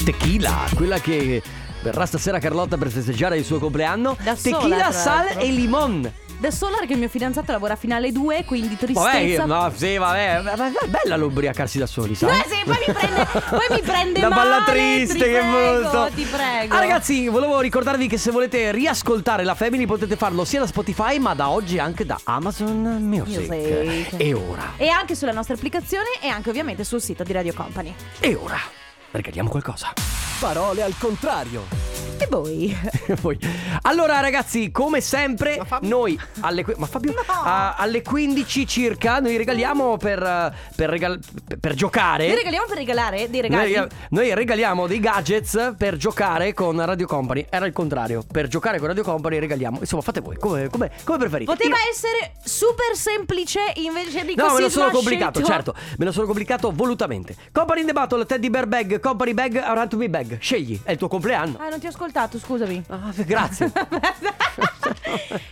Tequila, 0.09 0.65
quella 0.73 0.99
che 0.99 1.41
verrà 1.81 2.05
stasera 2.05 2.39
Carlotta 2.39 2.77
per 2.77 2.89
festeggiare 2.89 3.37
il 3.37 3.45
suo 3.45 3.59
compleanno. 3.59 4.15
Da 4.21 4.35
sola, 4.35 4.57
Tequila, 4.57 4.77
tra 4.77 4.91
sal 4.91 5.25
l'altro. 5.25 5.39
e 5.41 5.51
limon. 5.51 6.13
Da 6.39 6.51
Solar 6.51 6.85
che 6.85 6.93
il 6.93 6.99
mio 6.99 7.09
fidanzato 7.09 7.51
lavora 7.51 7.75
fino 7.75 7.95
alle 7.95 8.13
2, 8.13 8.45
quindi 8.45 8.77
Vabbè, 8.79 8.93
tristezza. 9.11 9.43
no, 9.43 9.69
sì, 9.75 9.97
vabbè, 9.97 10.41
ma- 10.41 10.55
ma 10.55 10.67
è 10.69 10.87
bella 10.87 11.17
l'ubriacarsi 11.17 11.77
da 11.77 11.85
soli, 11.85 12.15
sai? 12.15 12.29
Eh 12.39 12.45
sì, 12.47 12.61
poi 12.63 12.77
mi 12.87 12.93
prende, 12.93 13.25
poi 13.49 13.65
mi 13.71 13.81
prende 13.81 14.19
balla 14.29 14.59
male, 14.61 14.63
triste, 14.71 15.13
ti 15.15 15.19
che 15.19 15.25
prego, 15.31 15.79
brutto. 15.81 16.09
Ti 16.15 16.23
prego. 16.23 16.73
Ah, 16.75 16.79
ragazzi, 16.79 17.27
volevo 17.27 17.59
ricordarvi 17.59 18.07
che 18.07 18.17
se 18.17 18.31
volete 18.31 18.71
riascoltare 18.71 19.43
la 19.43 19.53
Family 19.53 19.85
potete 19.85 20.15
farlo 20.15 20.45
sia 20.45 20.61
da 20.61 20.67
Spotify, 20.67 21.19
ma 21.19 21.33
da 21.35 21.49
oggi 21.49 21.77
anche 21.77 22.05
da 22.05 22.17
Amazon 22.23 22.83
Music. 23.01 23.49
Music. 23.49 24.13
E 24.15 24.33
ora, 24.33 24.75
E 24.77 24.87
anche 24.87 25.15
sulla 25.15 25.33
nostra 25.33 25.55
applicazione 25.55 26.05
e 26.21 26.29
anche 26.29 26.47
ovviamente 26.47 26.85
sul 26.85 27.01
sito 27.01 27.23
di 27.23 27.33
Radio 27.33 27.53
Company. 27.53 27.93
e 28.21 28.35
ora, 28.35 28.57
regaliamo 29.11 29.49
qualcosa. 29.49 29.91
Parole 30.39 30.81
al 30.81 30.95
contrario. 30.97 31.88
E 32.21 32.27
voi? 32.29 32.75
Poi- 33.21 33.37
Allora 33.83 34.19
ragazzi, 34.19 34.71
come 34.71 34.99
sempre, 35.01 35.59
noi 35.81 36.19
alle, 36.41 36.65
ma 36.77 36.85
Fabio, 36.85 37.13
a- 37.25 37.75
alle 37.75 38.01
15 38.01 38.67
circa 38.67 39.19
noi 39.19 39.37
regaliamo 39.37 39.95
per, 39.97 40.53
per, 40.75 40.89
regal- 40.89 41.19
per 41.59 41.73
giocare. 41.75 42.27
Noi 42.27 42.35
regaliamo 42.35 42.65
per 42.67 42.77
regalare 42.77 43.29
dei 43.29 43.41
regali. 43.41 43.73
Noi, 43.73 43.87
noi 44.09 44.33
regaliamo 44.33 44.85
dei 44.87 44.99
gadgets 44.99 45.73
per 45.77 45.95
giocare 45.95 46.53
con 46.53 46.83
Radio 46.85 47.07
Company. 47.07 47.45
Era 47.49 47.65
il 47.65 47.73
contrario. 47.73 48.23
Per 48.29 48.47
giocare 48.47 48.79
con 48.79 48.87
Radio 48.87 49.03
Company 49.03 49.39
regaliamo. 49.39 49.77
Insomma, 49.79 50.01
fate 50.01 50.19
voi 50.19 50.37
come, 50.37 50.67
come- 50.69 50.91
come 51.05 51.17
preferite. 51.17 51.51
Poteva 51.51 51.75
Io- 51.77 51.89
essere 51.89 52.33
super 52.43 52.95
semplice 52.95 53.59
invece 53.75 54.25
di 54.25 54.35
così 54.35 54.47
No, 54.47 54.53
me 54.55 54.61
lo 54.61 54.69
sono 54.69 54.89
smascelto. 54.89 54.97
complicato, 54.97 55.43
certo. 55.43 55.75
Me 55.97 56.05
lo 56.05 56.11
sono 56.11 56.25
complicato 56.25 56.71
volutamente. 56.73 57.35
Company 57.53 57.81
in 57.81 57.87
the 57.87 57.93
Battle, 57.93 58.25
Teddy 58.25 58.49
Bear 58.49 58.67
Bag, 58.67 58.99
Company 58.99 59.33
Bag, 59.33 59.55
Around 59.55 59.89
to 59.89 59.97
be 59.97 60.09
Bag. 60.09 60.37
Scegli, 60.39 60.79
è 60.83 60.91
il 60.91 60.97
tuo 60.97 61.07
compleanno. 61.07 61.57
Ah, 61.59 61.69
non 61.69 61.79
ti 61.79 61.87
ho 61.87 61.91
ascoltato, 62.09 62.39
scusami. 62.39 62.83
Ah, 62.87 63.13
grazie. 63.25 63.71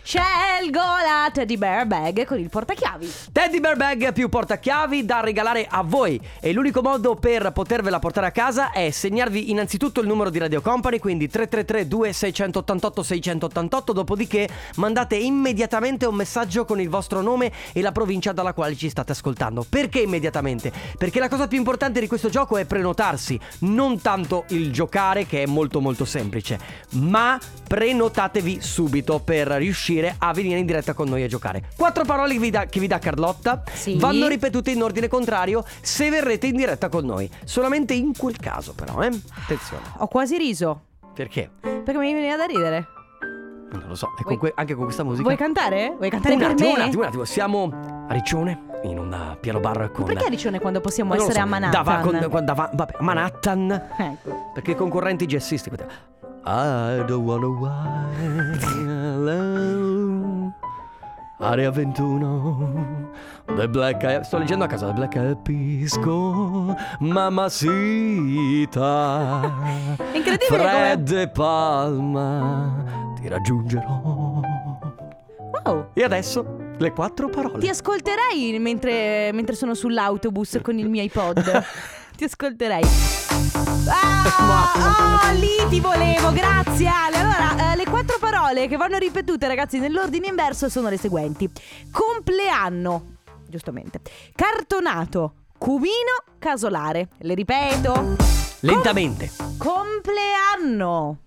Scelgo 0.02 0.80
la 0.80 1.30
teddy 1.32 1.58
bear 1.58 1.86
bag 1.86 2.26
con 2.26 2.40
il 2.40 2.50
portachiavi. 2.50 3.12
Teddy 3.32 3.60
Bear 3.60 3.76
Bag 3.76 4.14
più 4.14 4.30
portachiavi 4.30 5.06
da 5.06 5.20
regalare 5.20 5.68
a 5.70 5.84
voi. 5.84 6.20
E 6.40 6.54
l'unico 6.54 6.82
modo 6.82 7.16
per 7.16 7.52
potervela 7.52 8.00
portare 8.00 8.28
a 8.28 8.32
casa 8.32 8.72
è 8.72 8.90
segnarvi 8.90 9.52
innanzitutto 9.52 10.02
il 10.02 10.08
numero 10.08 10.30
di 10.30 10.40
Radio 10.40 10.62
Company, 10.62 11.00
quindi 11.00 11.28
333 11.28 11.88
2688 11.88 13.04
688, 13.04 13.94
dopodiché 13.94 14.50
mandate 14.76 15.18
immediatamente 15.18 16.06
un 16.06 16.16
messaggio 16.16 16.66
con 16.66 16.80
il 16.80 16.90
vostro 16.90 17.22
nome 17.22 17.52
e 17.74 17.82
la 17.82 17.92
provincia 17.92 18.32
dalla 18.32 18.54
quale 18.54 18.76
ci 18.76 18.90
state 18.90 19.12
ascoltando. 19.12 19.66
Perché 19.68 20.00
immediatamente? 20.00 20.72
Perché 20.98 21.20
la 21.20 21.30
cosa 21.30 21.48
più 21.48 21.58
importante 21.58 22.00
di 22.00 22.08
questo 22.08 22.30
gioco 22.30 22.58
è 22.58 22.66
prenotarsi, 22.66 23.40
non 23.60 24.02
tanto 24.02 24.46
il 24.50 24.72
giocare 24.72 25.26
che 25.26 25.44
è 25.44 25.46
molto 25.46 25.82
molto 25.82 26.06
semplice, 26.06 26.47
ma 26.92 27.40
prenotatevi 27.68 28.62
subito 28.62 29.20
per 29.20 29.48
riuscire 29.48 30.16
a 30.18 30.32
venire 30.34 30.60
in 30.60 30.66
diretta 30.66 30.94
con 30.94 31.08
noi 31.10 31.24
a 31.24 31.28
giocare. 31.28 31.64
Quattro 31.76 32.04
parole 32.06 32.34
che 32.34 32.40
vi 32.40 32.50
dà, 32.50 32.66
che 32.66 32.80
vi 32.80 32.88
dà 32.88 33.00
Carlotta 33.00 33.64
Sì. 33.74 33.98
vanno 33.98 34.28
ripetute 34.28 34.72
in 34.72 34.84
ordine 34.84 35.08
contrario 35.08 35.64
se 35.82 36.10
verrete 36.10 36.48
in 36.48 36.56
diretta 36.56 36.90
con 36.90 37.06
noi. 37.06 37.30
Solamente 37.44 37.94
in 37.94 38.16
quel 38.16 38.38
caso 38.38 38.74
però, 38.74 39.02
eh? 39.02 39.08
Attenzione. 39.08 39.84
Ho 39.98 40.08
quasi 40.08 40.38
riso. 40.38 40.82
Perché? 41.14 41.50
Perché 41.62 41.98
mi 41.98 42.14
viene 42.14 42.36
da 42.36 42.46
ridere. 42.46 42.88
Non 43.70 43.84
lo 43.88 43.96
so, 43.96 44.08
Vuoi- 44.22 44.38
con 44.38 44.48
que- 44.48 44.54
anche 44.56 44.76
con 44.76 44.84
questa 44.86 45.04
musica. 45.04 45.24
Vuoi 45.24 45.36
cantare? 45.36 45.94
Vuoi 45.98 46.10
cantare 46.10 46.36
un 46.36 46.40
per 46.40 46.52
attimo, 46.52 46.70
me? 46.70 46.76
un 46.76 46.82
attimo, 46.82 47.02
un 47.02 47.08
attimo. 47.08 47.24
Siamo 47.26 47.70
a 48.08 48.14
Riccione 48.14 48.62
in 48.84 48.98
un 48.98 49.12
uh, 49.12 49.38
piano 49.40 49.60
bar 49.60 49.92
con 49.92 50.06
Perché 50.06 50.26
a 50.26 50.30
Riccione 50.30 50.60
quando 50.62 50.80
possiamo 50.80 51.14
essere 51.16 51.34
so, 51.34 51.40
a 51.40 51.46
Manhattan? 51.46 51.84
dava- 51.84 52.28
con- 52.30 52.46
dava- 52.46 52.70
vabbè, 52.74 52.96
Manhattan. 53.00 53.72
Ecco. 53.98 54.52
Perché 54.54 54.72
i 54.72 54.76
concorrenti 54.76 55.26
jazzisti. 55.26 55.70
I 56.50 57.04
don't 57.06 57.26
wanna 57.26 57.50
wild. 57.50 58.64
Area 61.42 61.70
21. 61.72 63.10
The 63.58 63.68
Black 63.68 64.02
Eyed- 64.04 64.24
Sto 64.24 64.38
leggendo 64.38 64.64
a 64.64 64.68
casa 64.68 64.88
The 64.88 64.94
Black 64.94 65.16
Eyed 65.16 65.42
Peas 65.44 65.98
con 66.00 66.74
Mamacita. 67.00 68.72
Incredibile 70.14 70.58
Fred 70.58 71.12
e 71.12 71.28
Palma. 71.28 73.12
Ti 73.20 73.28
raggiungerò. 73.28 74.42
Wow. 75.66 75.88
E 75.94 76.04
adesso 76.04 76.46
le 76.78 76.92
quattro 76.94 77.28
parole. 77.28 77.60
Ti 77.60 77.68
ascolterei 77.68 78.58
mentre, 78.60 79.32
mentre 79.34 79.56
sono 79.56 79.74
sull'autobus 79.74 80.60
con 80.62 80.78
il 80.80 80.90
mio 80.90 81.02
iPod. 81.04 81.44
ti 82.18 82.24
ascolterei. 82.24 82.84
Ah, 83.88 85.22
oh, 85.30 85.34
lì 85.36 85.70
ti 85.70 85.80
volevo, 85.80 86.32
grazie 86.32 86.88
Ale. 86.88 87.18
Allora, 87.18 87.72
eh, 87.72 87.76
le 87.76 87.86
quattro 87.86 88.18
parole 88.20 88.68
che 88.68 88.76
vanno 88.76 88.98
ripetute, 88.98 89.48
ragazzi, 89.48 89.78
nell'ordine 89.78 90.28
inverso 90.28 90.68
sono 90.68 90.90
le 90.90 90.98
seguenti: 90.98 91.48
compleanno, 91.92 93.18
giustamente, 93.48 94.02
cartonato, 94.34 95.34
cumino, 95.60 96.24
casolare. 96.40 97.10
Le 97.20 97.36
ripeto: 97.36 98.16
Lentamente. 98.62 99.30
compleanno, 99.58 101.20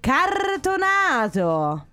cartonato, 0.00 1.86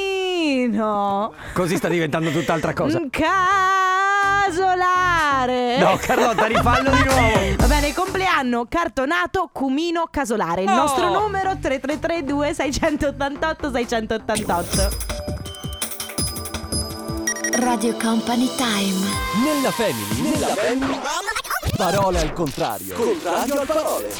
cumino. 0.00 1.32
Così 1.52 1.76
sta 1.76 1.88
diventando 1.88 2.30
tutt'altra 2.30 2.72
cosa. 2.72 3.00
Casolare. 4.46 5.78
No, 5.78 5.96
Carlotta, 6.00 6.46
rifallo 6.46 6.90
di 6.90 7.02
nuovo. 7.02 7.56
Va 7.58 7.66
bene, 7.66 7.92
compleanno, 7.92 8.66
cartonato, 8.68 9.50
cumino, 9.52 10.06
casolare. 10.10 10.62
Il 10.62 10.68
No. 10.68 10.76
nostro 10.76 11.08
numero 11.10 11.56
3332 11.60 12.54
688 12.54 13.70
688. 13.72 15.08
Radio 17.58 17.94
Company 17.96 18.48
Time. 18.56 19.18
Nella 19.44 19.70
family, 19.72 20.30
nella 20.30 20.54
family. 20.54 21.00
Parole 21.76 22.20
al 22.20 22.32
contrario. 22.32 22.94
Contrario 22.94 23.60
al 23.60 23.66
parole. 23.66 24.10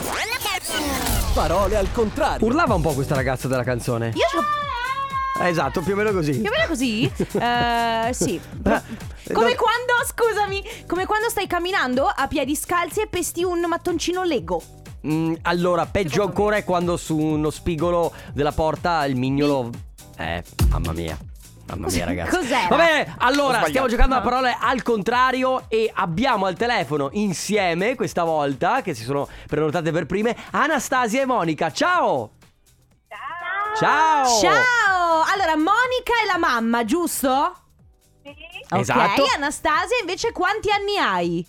Parole 1.34 1.76
al 1.76 1.92
contrario. 1.92 2.44
Urlava 2.46 2.74
un 2.74 2.82
po' 2.82 2.92
questa 2.92 3.14
ragazza 3.14 3.46
della 3.48 3.62
canzone. 3.62 4.12
Io 4.14 4.26
so. 4.30 5.42
Eh, 5.42 5.48
Esatto, 5.48 5.80
più 5.80 5.94
o 5.94 5.96
meno 5.96 6.12
così. 6.12 6.32
Più 6.32 6.48
o 6.48 6.50
meno 6.50 6.66
così? 6.66 7.10
Eh, 7.40 8.12
sì. 8.12 8.34
Eh, 8.34 9.32
Come 9.32 9.50
no- 9.50 9.56
quando, 9.56 9.94
scusami, 10.06 10.62
come 10.86 11.06
quando 11.06 11.28
stai 11.30 11.46
camminando 11.46 12.06
a 12.06 12.26
piedi 12.26 12.54
scalzi 12.56 13.00
e 13.00 13.06
pesti 13.06 13.42
un 13.44 13.60
mattoncino 13.60 14.24
Lego. 14.24 14.60
Mm, 15.06 15.34
allora, 15.42 15.86
peggio 15.86 16.24
ancora 16.24 16.56
è 16.56 16.64
quando 16.64 16.96
su 16.96 17.16
uno 17.16 17.50
spigolo 17.50 18.12
della 18.32 18.52
porta 18.52 19.04
il 19.06 19.16
mignolo. 19.16 19.70
Eh, 20.18 20.42
mamma 20.68 20.92
mia. 20.92 21.16
Mamma 21.70 21.86
mia, 21.90 22.04
ragazzi. 22.04 22.36
Cos'era? 22.36 22.66
Va 22.68 22.76
bene, 22.76 23.14
allora 23.18 23.64
stiamo 23.66 23.86
giocando 23.88 24.14
a 24.14 24.20
parole 24.20 24.56
al 24.58 24.82
contrario 24.82 25.64
e 25.68 25.90
abbiamo 25.94 26.46
al 26.46 26.56
telefono 26.56 27.08
insieme 27.12 27.94
questa 27.94 28.24
volta, 28.24 28.82
che 28.82 28.94
si 28.94 29.04
sono 29.04 29.28
prenotate 29.46 29.90
per 29.92 30.06
prime, 30.06 30.36
Anastasia 30.50 31.22
e 31.22 31.26
Monica. 31.26 31.70
Ciao! 31.72 32.32
Ciao! 33.78 34.40
Ciao! 34.40 35.22
Allora, 35.32 35.56
Monica 35.56 36.12
è 36.22 36.26
la 36.26 36.38
mamma, 36.38 36.84
giusto? 36.84 37.54
Sì, 38.22 38.34
Esatto. 38.78 39.22
Ok, 39.22 39.34
Anastasia 39.36 39.98
invece 40.00 40.32
quanti 40.32 40.70
anni 40.70 40.96
hai? 40.96 41.46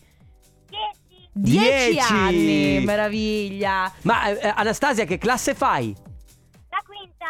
dieci. 0.70 1.00
Dieci 1.34 1.92
Dieci. 1.92 2.14
anni, 2.14 2.84
meraviglia. 2.86 3.92
Ma 4.02 4.28
eh, 4.30 4.54
Anastasia, 4.56 5.06
che 5.06 5.18
classe 5.18 5.56
fai? 5.56 5.96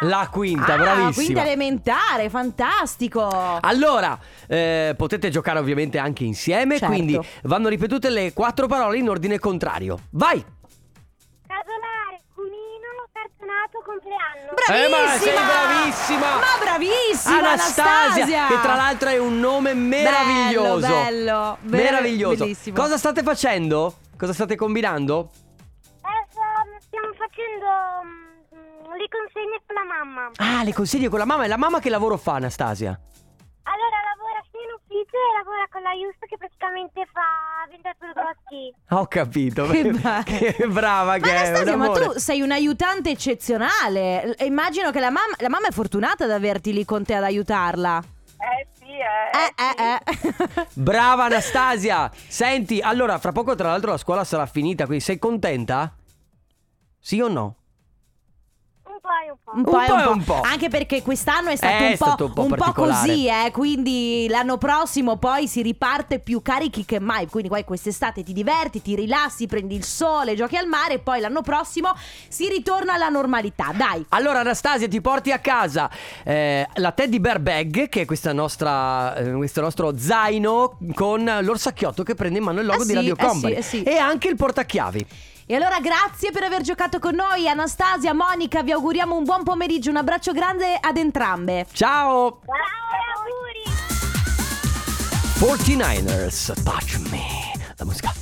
quinta. 0.00 0.06
La 0.06 0.28
quinta, 0.28 0.72
ah, 0.74 0.76
bravissima. 0.78 1.12
quinta 1.24 1.42
elementare, 1.42 2.30
fantastico. 2.30 3.58
Allora, 3.60 4.18
eh, 4.48 4.94
potete 4.96 5.28
giocare 5.30 5.58
ovviamente 5.58 5.98
anche 5.98 6.24
insieme, 6.24 6.78
Certo. 6.78 6.94
quindi 6.94 7.18
vanno 7.42 7.68
ripetute 7.68 8.08
le 8.10 8.32
quattro 8.32 8.66
parole 8.66 8.98
in 8.98 9.08
ordine 9.08 9.38
contrario. 9.38 9.98
Vai! 10.10 10.44
Casolare, 11.46 12.20
cunino, 12.34 13.06
cartonato, 13.12 13.82
compleanno. 13.84 14.50
Eh, 14.68 14.88
ma 14.88 14.96
Bravissima! 15.04 15.18
sei 15.18 15.34
bravissima! 15.44 16.26
Ma 16.36 16.58
bravissima 16.60 17.38
Anastasia! 17.38 18.46
che 18.48 18.60
tra 18.60 18.74
l'altro 18.74 19.08
è 19.10 19.18
un 19.18 19.38
nome 19.38 19.74
meraviglioso. 19.74 20.86
Bello, 20.86 20.96
bello, 21.02 21.58
be- 21.60 21.76
meraviglioso. 21.76 22.44
bellissimo. 22.44 22.76
Cosa 22.76 22.96
state 22.96 23.22
facendo? 23.22 23.96
Cosa 24.16 24.32
state 24.32 24.56
combinando? 24.56 25.30
Adesso 26.00 26.40
stiamo 26.86 27.12
facendo 27.12 27.66
mm, 28.04 28.21
le 29.02 29.08
consegne 29.10 29.60
con 29.66 29.74
la 29.74 29.84
mamma. 29.84 30.30
Ah, 30.36 30.62
le 30.62 30.72
consigli 30.72 31.08
con 31.08 31.18
la 31.18 31.24
mamma. 31.24 31.44
E 31.44 31.48
la 31.48 31.56
mamma 31.56 31.80
che 31.80 31.90
lavoro 31.90 32.16
fa, 32.16 32.34
Anastasia? 32.34 32.98
Allora 33.64 33.98
lavora 34.10 34.42
sia 34.50 34.60
in 34.60 34.72
ufficio 34.74 35.16
e 35.16 35.32
lavora 35.38 35.66
con 35.70 35.82
la 35.82 35.90
Just 35.94 36.18
che 36.26 36.36
praticamente 36.36 37.06
fa 37.12 37.66
vendere 37.70 37.94
prodotti. 37.98 38.74
Ah, 38.88 39.00
Ho 39.00 39.06
capito. 39.06 39.66
Che 39.66 39.90
brava. 39.90 40.22
Che 40.22 40.66
brava 40.68 41.16
che 41.18 41.30
Ma 41.30 41.42
è. 41.42 41.46
Anastasia, 41.46 41.76
ma 41.76 41.90
tu 41.90 42.18
sei 42.18 42.40
un 42.42 42.50
aiutante 42.50 43.10
eccezionale. 43.10 44.34
E 44.36 44.44
Immagino 44.46 44.90
che 44.90 45.00
la 45.00 45.10
mamma, 45.10 45.34
la 45.38 45.48
mamma 45.48 45.68
è 45.68 45.72
fortunata 45.72 46.24
ad 46.24 46.30
averti 46.30 46.72
lì 46.72 46.84
con 46.84 47.04
te 47.04 47.14
ad 47.14 47.24
aiutarla. 47.24 48.02
Eh 48.42 48.66
sì, 48.76 48.90
eh. 48.90 49.38
Eh, 49.38 49.82
eh, 49.82 50.58
eh. 50.58 50.66
Brava 50.74 51.24
Anastasia. 51.24 52.10
Senti, 52.12 52.80
allora, 52.80 53.18
fra 53.18 53.30
poco 53.30 53.54
tra 53.54 53.68
l'altro 53.68 53.92
la 53.92 53.96
scuola 53.98 54.24
sarà 54.24 54.46
finita, 54.46 54.86
quindi 54.86 55.04
sei 55.04 55.18
contenta? 55.20 55.94
Sì 56.98 57.20
o 57.20 57.28
no? 57.28 57.56
Un 59.02 59.64
po' 59.64 59.80
e 59.80 59.82
un 59.82 59.84
po'. 59.84 59.94
Un 59.94 60.02
po' 60.04 60.10
Un 60.12 60.24
po'. 60.24 60.40
Anche 60.42 60.68
perché 60.68 61.02
quest'anno 61.02 61.48
è 61.48 61.56
stato, 61.56 61.72
È 61.72 61.90
un, 61.90 61.96
po', 61.96 62.04
stato 62.04 62.24
un 62.26 62.32
po' 62.32 62.42
un 62.42 62.54
po' 62.54 62.72
così, 62.72 63.26
eh. 63.26 63.50
Quindi 63.50 64.28
l'anno 64.28 64.58
prossimo 64.58 65.16
poi 65.16 65.48
si 65.48 65.60
riparte 65.60 66.20
più 66.20 66.40
carichi 66.40 66.84
che 66.84 67.00
mai. 67.00 67.26
Quindi 67.26 67.48
poi 67.48 67.64
quest'estate 67.64 68.22
ti 68.22 68.32
diverti, 68.32 68.80
ti 68.80 68.94
rilassi, 68.94 69.46
prendi 69.46 69.74
il 69.74 69.82
sole, 69.82 70.36
giochi 70.36 70.56
al 70.56 70.68
mare. 70.68 70.94
E 70.94 70.98
poi 71.00 71.18
l'anno 71.20 71.42
prossimo 71.42 71.92
si 72.28 72.48
ritorna 72.48 72.94
alla 72.94 73.08
normalità. 73.08 73.72
Dai. 73.74 74.06
Allora 74.10 74.40
Anastasia 74.40 74.86
ti 74.86 75.00
porti 75.00 75.32
a 75.32 75.38
casa 75.40 75.90
eh, 76.22 76.68
la 76.74 76.92
Teddy 76.92 77.18
Bear 77.18 77.40
Bag 77.40 77.88
che 77.88 78.02
è 78.02 78.04
questa 78.04 78.32
nostra, 78.32 79.16
eh, 79.16 79.32
questo 79.32 79.60
nostro 79.60 79.98
zaino 79.98 80.78
con 80.94 81.24
l'orsacchiotto 81.40 82.04
che 82.04 82.14
prende 82.14 82.38
in 82.38 82.44
mano 82.44 82.60
il 82.60 82.66
logo 82.66 82.82
Eh 82.82 82.86
di 82.86 82.90
sì, 82.90 82.94
Radio 82.94 83.14
eh 83.14 83.26
Company 83.26 83.52
sì, 83.54 83.58
eh 83.58 83.62
sì. 83.62 83.82
e 83.82 83.96
anche 83.96 84.28
il 84.28 84.36
portachiavi. 84.36 85.06
E 85.46 85.54
allora 85.54 85.80
grazie 85.80 86.30
per 86.30 86.44
aver 86.44 86.62
giocato 86.62 86.98
con 86.98 87.14
noi. 87.14 87.48
Anastasia, 87.48 88.14
Monica, 88.14 88.62
vi 88.62 88.72
auguriamo 88.72 89.16
un 89.16 89.24
buon 89.24 89.42
pomeriggio. 89.42 89.90
Un 89.90 89.96
abbraccio 89.96 90.32
grande 90.32 90.78
ad 90.80 90.96
entrambe. 90.96 91.66
Ciao! 91.72 92.40
Ciao, 92.46 93.24
auguri. 93.24 93.62
49ers, 95.38 96.62
touch 96.62 96.98
me. 97.10 97.52
La 97.76 97.84
musica 97.84 98.12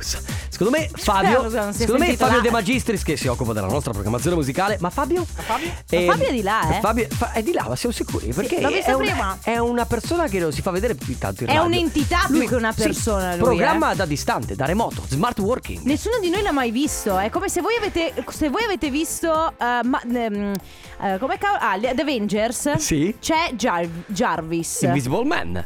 house. 0.00 0.39
Secondo 0.60 0.78
me 0.78 0.90
Fabio, 0.94 1.46
Eh, 1.46 1.48
so, 1.50 1.56
non 1.56 1.72
si 1.72 1.78
è 1.78 1.80
secondo 1.86 2.00
me 2.00 2.04
sentito 2.08 2.24
Fabio 2.26 2.36
là. 2.36 2.42
De 2.42 2.50
Magistris 2.50 3.02
che 3.02 3.16
si 3.16 3.26
occupa 3.28 3.54
della 3.54 3.66
nostra 3.66 3.92
programmazione 3.92 4.36
musicale, 4.36 4.76
ma 4.80 4.90
Fabio? 4.90 5.24
Fabio? 5.24 5.68
Ma 5.68 6.12
Fabio 6.12 6.26
è 6.28 6.32
di 6.32 6.42
là, 6.42 6.76
eh? 6.76 6.80
Fabio 6.80 7.06
fa- 7.08 7.32
è 7.32 7.42
di 7.42 7.52
là, 7.52 7.64
ma 7.66 7.76
siamo 7.76 7.94
sicuri? 7.94 8.30
Perché 8.34 8.60
l'ho 8.60 8.68
visto 8.68 8.90
è, 8.90 8.92
un- 8.92 9.00
prima. 9.00 9.38
è 9.42 9.56
una 9.56 9.86
persona 9.86 10.28
che 10.28 10.38
non 10.38 10.52
si 10.52 10.60
fa 10.60 10.70
vedere 10.70 10.94
più 10.96 11.16
tanto 11.16 11.44
in 11.44 11.48
È 11.48 11.54
radio. 11.54 11.66
un'entità 11.68 12.26
più 12.28 12.46
che 12.46 12.54
una 12.56 12.72
sì, 12.72 12.82
persona, 12.82 13.30
lui, 13.36 13.44
Programma 13.44 13.92
eh. 13.92 13.96
da 13.96 14.04
distante, 14.04 14.54
da 14.54 14.66
remoto, 14.66 15.02
smart 15.08 15.38
working. 15.38 15.80
Nessuno 15.84 16.18
di 16.20 16.28
noi 16.28 16.42
l'ha 16.42 16.52
mai 16.52 16.70
visto. 16.70 17.16
È 17.16 17.30
come 17.30 17.48
se 17.48 17.62
voi 17.62 17.76
avete, 17.76 18.12
se 18.28 18.50
voi 18.50 18.62
avete 18.64 18.90
visto. 18.90 19.52
eh, 19.58 19.80
ma, 19.82 20.02
ehm, 20.12 20.52
eh, 21.00 21.16
come 21.18 21.38
cavolo? 21.38 21.58
Ah, 21.62 21.78
gli- 21.78 21.88
The 21.94 22.02
Avengers. 22.02 22.74
Sì. 22.74 23.16
C'è 23.18 23.52
Jar- 23.54 23.88
Jarvis. 24.08 24.82
Invisible 24.82 25.24
Man. 25.24 25.64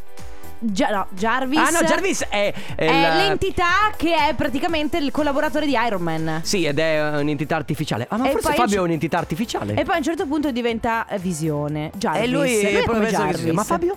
Gia- 0.73 0.89
no, 0.91 1.07
Jarvis. 1.11 1.59
Ah 1.59 1.71
no, 1.71 1.87
Jarvis 1.87 2.25
è, 2.29 2.53
È 2.75 2.85
il- 2.85 3.17
l'entità 3.17 3.93
che 3.97 4.15
è 4.15 4.35
praticamente 4.35 4.97
il 4.99 5.11
collaboratore 5.11 5.67
di 5.67 5.77
Iron 5.87 6.03
Man. 6.03 6.41
Sì, 6.43 6.65
ed 6.65 6.79
è 6.79 7.19
un'entità 7.19 7.57
artificiale. 7.57 8.07
Ah, 8.09 8.17
ma 8.17 8.29
E 8.29 8.31
forse 8.33 8.49
poi 8.49 8.57
Fabio 8.57 8.81
è 8.81 8.85
un'entità 8.85 9.19
artificiale. 9.19 9.75
E 9.75 9.85
poi 9.85 9.95
a 9.95 9.99
un 9.99 10.03
certo 10.05 10.27
punto 10.27 10.51
diventa 10.51 11.07
eh, 11.09 11.19
visione. 11.19 11.91
Jarvis. 11.95 12.23
E 12.23 12.27
lui 12.27 12.61
è 12.61 12.85
come 12.85 13.07
essere 13.07 13.11
che 13.11 13.23
Jarvis. 13.25 13.41
sia- 13.43 13.53
Ma 13.53 13.65
Fabio? 13.65 13.97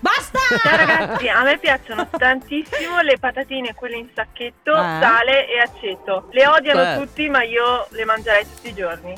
Basta! 0.00 0.38
Ciao 0.60 0.76
ragazzi, 0.76 1.28
a 1.28 1.42
me 1.44 1.58
piacciono 1.58 2.08
tantissimo 2.10 3.00
le 3.02 3.18
patatine, 3.20 3.72
quelle 3.74 3.96
in 3.98 4.08
sacchetto, 4.12 4.72
Eh? 4.72 4.98
sale 5.00 5.46
e 5.48 5.60
aceto. 5.60 6.26
Le 6.32 6.46
odiano 6.48 6.82
Eh. 6.82 6.96
tutti, 6.98 7.28
ma 7.28 7.44
io 7.44 7.86
le 7.90 8.04
mangerei 8.04 8.42
tutti 8.44 8.68
i 8.68 8.74
giorni. 8.74 9.14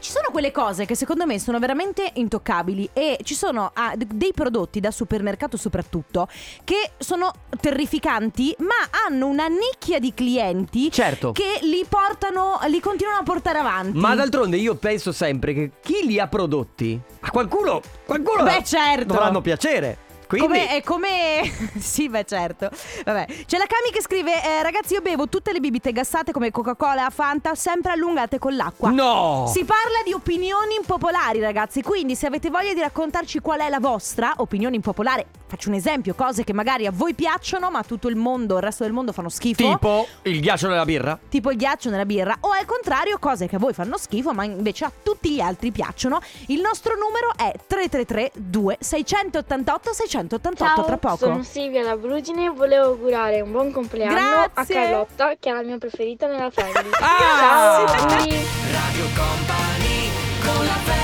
Ci 0.00 0.10
sono 0.12 0.28
quelle 0.32 0.50
cose 0.50 0.86
che 0.86 0.94
secondo 0.94 1.26
me 1.26 1.38
sono 1.38 1.58
veramente 1.58 2.10
intoccabili 2.14 2.88
e 2.94 3.18
ci 3.22 3.34
sono 3.34 3.70
ah, 3.74 3.94
d- 3.94 4.06
dei 4.14 4.32
prodotti 4.34 4.80
da 4.80 4.90
supermercato 4.90 5.58
soprattutto 5.58 6.26
che 6.64 6.92
sono 6.96 7.30
terrificanti 7.60 8.54
ma 8.60 8.74
hanno 9.06 9.26
una 9.26 9.46
nicchia 9.46 9.98
di 9.98 10.14
clienti 10.14 10.90
Certo. 10.90 11.32
che 11.32 11.58
li 11.62 11.84
portano, 11.86 12.58
li 12.68 12.80
continuano 12.80 13.20
a 13.20 13.22
portare 13.24 13.58
avanti. 13.58 13.98
Ma 13.98 14.14
d'altronde 14.14 14.56
io 14.56 14.74
penso 14.76 15.12
sempre 15.12 15.52
che 15.52 15.70
chi 15.82 16.06
li 16.06 16.18
ha 16.18 16.26
prodotti 16.28 16.98
a 17.20 17.30
qualcuno, 17.30 17.82
qualcuno 18.06 18.42
Beh, 18.42 18.64
certo. 18.64 19.04
dovranno 19.04 19.42
piacere. 19.42 20.08
Quindi 20.30 20.46
Come, 20.46 20.68
è 20.68 20.82
come. 20.84 21.52
sì, 21.80 22.08
beh, 22.08 22.24
certo. 22.24 22.70
Vabbè. 23.04 23.26
C'è 23.46 23.58
la 23.58 23.66
Cami 23.66 23.90
che 23.92 24.00
scrive: 24.00 24.32
eh, 24.44 24.62
Ragazzi, 24.62 24.94
io 24.94 25.00
bevo 25.00 25.28
tutte 25.28 25.52
le 25.52 25.58
bibite 25.58 25.90
gassate 25.90 26.30
come 26.30 26.52
Coca-Cola, 26.52 27.10
Fanta, 27.10 27.56
sempre 27.56 27.90
allungate 27.90 28.38
con 28.38 28.54
l'acqua. 28.54 28.90
No! 28.90 29.50
Si 29.52 29.64
parla 29.64 30.02
di 30.04 30.12
opinioni 30.12 30.76
impopolari, 30.76 31.40
ragazzi. 31.40 31.82
Quindi, 31.82 32.14
se 32.14 32.26
avete 32.26 32.48
voglia 32.48 32.72
di 32.72 32.80
raccontarci 32.80 33.40
qual 33.40 33.58
è 33.58 33.68
la 33.68 33.80
vostra 33.80 34.34
opinione 34.36 34.76
impopolare, 34.76 35.26
faccio 35.50 35.68
un 35.68 35.74
esempio: 35.74 36.14
cose 36.14 36.44
che 36.44 36.52
magari 36.54 36.86
a 36.86 36.90
voi 36.92 37.12
piacciono, 37.14 37.70
ma 37.70 37.80
a 37.80 37.82
tutto 37.82 38.08
il 38.08 38.16
mondo, 38.16 38.56
il 38.56 38.62
resto 38.62 38.84
del 38.84 38.92
mondo 38.92 39.12
fanno 39.12 39.28
schifo. 39.28 39.62
tipo 39.72 40.06
il 40.22 40.40
ghiaccio 40.40 40.68
nella 40.68 40.84
birra. 40.84 41.18
Tipo 41.28 41.50
il 41.50 41.58
ghiaccio 41.58 41.90
nella 41.90 42.06
birra, 42.06 42.36
o 42.40 42.50
al 42.50 42.64
contrario, 42.64 43.18
cose 43.18 43.46
che 43.46 43.56
a 43.56 43.58
voi 43.58 43.74
fanno 43.74 43.98
schifo, 43.98 44.32
ma 44.32 44.44
invece 44.44 44.84
a 44.86 44.92
tutti 45.02 45.30
gli 45.32 45.40
altri 45.40 45.70
piacciono. 45.70 46.20
Il 46.46 46.60
nostro 46.60 46.94
numero 46.94 47.32
è 47.36 47.52
333 47.66 48.32
2688 48.34 49.92
688 49.92 50.64
Ciao, 50.64 50.84
tra 50.84 50.96
poco. 50.96 51.16
sono 51.16 51.42
Silvia 51.42 51.82
da 51.84 51.96
Brugine 51.96 52.46
e 52.46 52.50
volevo 52.50 52.84
augurare 52.86 53.40
un 53.40 53.50
buon 53.50 53.72
compleanno 53.72 54.18
a 54.18 54.50
Grazie. 54.52 54.74
Carlotta, 54.74 55.34
che 55.38 55.50
è 55.50 55.52
la 55.52 55.62
mia 55.62 55.78
preferita 55.78 56.26
nella 56.26 56.50
family. 56.50 56.90
Ah! 57.00 57.86
Ciao. 57.86 57.86
Radio 57.86 59.06
Company 59.16 60.10
con 60.44 60.64
la 60.66 60.99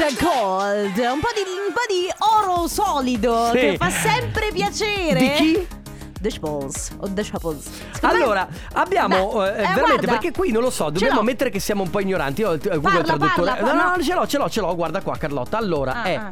Solid 0.00 0.18
Gold, 0.22 0.96
un 0.96 1.20
po' 1.20 1.28
di, 1.34 1.42
un 1.44 1.72
po' 1.74 1.84
di 1.86 2.08
oro 2.48 2.66
solido 2.68 3.50
Sì. 3.52 3.58
che 3.58 3.76
fa 3.76 3.90
sempre 3.90 4.50
piacere. 4.50 5.18
Di 5.18 5.28
chi? 5.34 5.66
The 6.18 6.38
Balls 6.40 6.90
o 6.98 7.06
The 7.12 7.22
me- 7.22 7.58
Allora, 8.00 8.48
abbiamo 8.72 9.32
Beh, 9.40 9.44
eh, 9.44 9.50
eh, 9.50 9.52
veramente 9.56 9.80
guarda. 9.80 10.06
perché 10.12 10.30
qui 10.32 10.52
non 10.52 10.62
lo 10.62 10.70
so, 10.70 10.88
dobbiamo 10.88 11.20
ammettere 11.20 11.50
che 11.50 11.60
siamo 11.60 11.82
un 11.82 11.90
po' 11.90 12.00
ignoranti. 12.00 12.40
Io 12.40 12.52
il 12.52 12.60
Google 12.60 12.80
Parla, 12.80 13.02
traduttore. 13.02 13.50
parla, 13.50 13.60
no, 13.60 13.78
parla. 13.78 13.96
no, 13.96 14.02
ce 14.02 14.14
l'ho, 14.14 14.26
ce 14.26 14.38
l'ho, 14.38 14.48
ce 14.48 14.60
l'ho, 14.62 14.74
guarda 14.74 15.02
qua 15.02 15.18
Carlotta. 15.18 15.58
Allora, 15.58 15.92
Ah, 15.92 16.02
è 16.04 16.14
ah. 16.14 16.30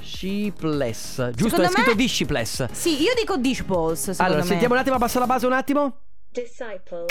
Sheepless. 0.00 1.30
Giusto, 1.30 1.56
Secondo 1.56 1.62
è 1.62 1.68
scritto 1.70 1.90
me- 1.90 1.96
di 1.96 2.08
Sheepless. 2.08 2.66
Sì, 2.70 3.02
io 3.02 3.14
dico 3.18 3.36
Dish 3.36 3.62
Balls. 3.62 3.98
Secondo 4.00 4.22
Allora, 4.22 4.40
me. 4.42 4.46
sentiamo 4.46 4.74
un 4.74 4.80
attimo, 4.80 4.94
abbassa 4.94 5.18
la 5.18 5.26
base 5.26 5.44
un 5.46 5.52
attimo. 5.54 5.92
Disciple. 6.38 7.06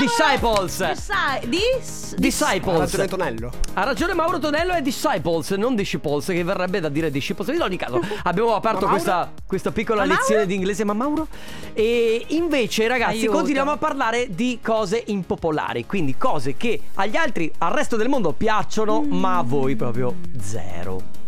Disciples. 0.00 0.92
Sai, 0.94 1.48
dis, 1.48 2.16
Disciples. 2.16 3.06
Tonello. 3.08 3.52
Ha 3.74 3.84
ragione 3.84 4.12
Mauro 4.12 4.40
Tonello 4.40 4.72
è 4.72 4.82
Disciples, 4.82 5.50
non 5.52 5.76
Disciples, 5.76 6.26
che 6.26 6.42
verrebbe 6.42 6.80
da 6.80 6.88
dire 6.88 7.08
Disciples. 7.08 7.46
In 7.54 7.62
ogni 7.62 7.76
caso, 7.76 8.00
abbiamo 8.24 8.56
aperto 8.56 8.86
Ma 8.86 8.92
Mauro? 8.92 8.96
questa, 8.96 9.32
questa 9.46 9.70
piccola 9.70 10.00
Ma 10.04 10.14
lezione 10.14 10.40
Mauro? 10.40 10.46
di 10.46 10.54
inglese. 10.56 10.84
Ma 10.84 10.94
Mauro? 10.94 11.28
E 11.74 12.24
invece, 12.30 12.88
ragazzi, 12.88 13.18
Aiuto. 13.20 13.36
continuiamo 13.36 13.70
a 13.70 13.76
parlare 13.76 14.34
di 14.34 14.58
cose 14.60 15.00
impopolari. 15.06 15.86
Quindi 15.86 16.16
cose 16.16 16.56
che 16.56 16.80
agli 16.94 17.14
altri, 17.14 17.52
al 17.58 17.70
resto 17.70 17.94
del 17.94 18.08
mondo 18.08 18.32
piacciono, 18.32 19.02
ma 19.02 19.38
a 19.38 19.42
voi 19.42 19.76
proprio 19.76 20.16
zero. 20.40 21.20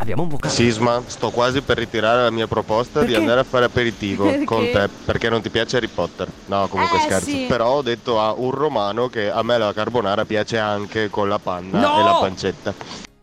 Abbiamo 0.00 0.22
un 0.22 0.28
vocabolario. 0.28 0.70
Sisma, 0.72 1.02
sto 1.06 1.30
quasi 1.30 1.60
per 1.60 1.76
ritirare 1.76 2.22
la 2.22 2.30
mia 2.30 2.46
proposta 2.46 3.00
Perché? 3.00 3.08
di 3.14 3.20
andare 3.20 3.40
a 3.40 3.44
fare 3.44 3.66
aperitivo 3.66 4.24
Perché? 4.24 4.44
con 4.46 4.60
te 4.70 4.88
perché 5.04 5.28
non 5.28 5.42
ti 5.42 5.50
piace 5.50 5.76
Harry 5.76 5.88
Potter. 5.88 6.26
No, 6.46 6.68
comunque 6.68 6.96
Eh, 6.98 7.02
scherzo. 7.02 7.28
sì. 7.28 7.44
Però 7.46 7.68
ho 7.74 7.82
detto 7.82 8.18
a 8.18 8.32
un 8.32 8.50
romano 8.50 9.08
che 9.08 9.30
a 9.30 9.42
me 9.42 9.58
la 9.58 9.74
carbonara 9.74 10.24
piace 10.24 10.56
anche 10.58 11.10
con 11.10 11.28
la 11.28 11.38
panna 11.38 11.80
No! 11.80 12.00
e 12.00 12.02
la 12.04 12.14
pancetta. 12.18 12.74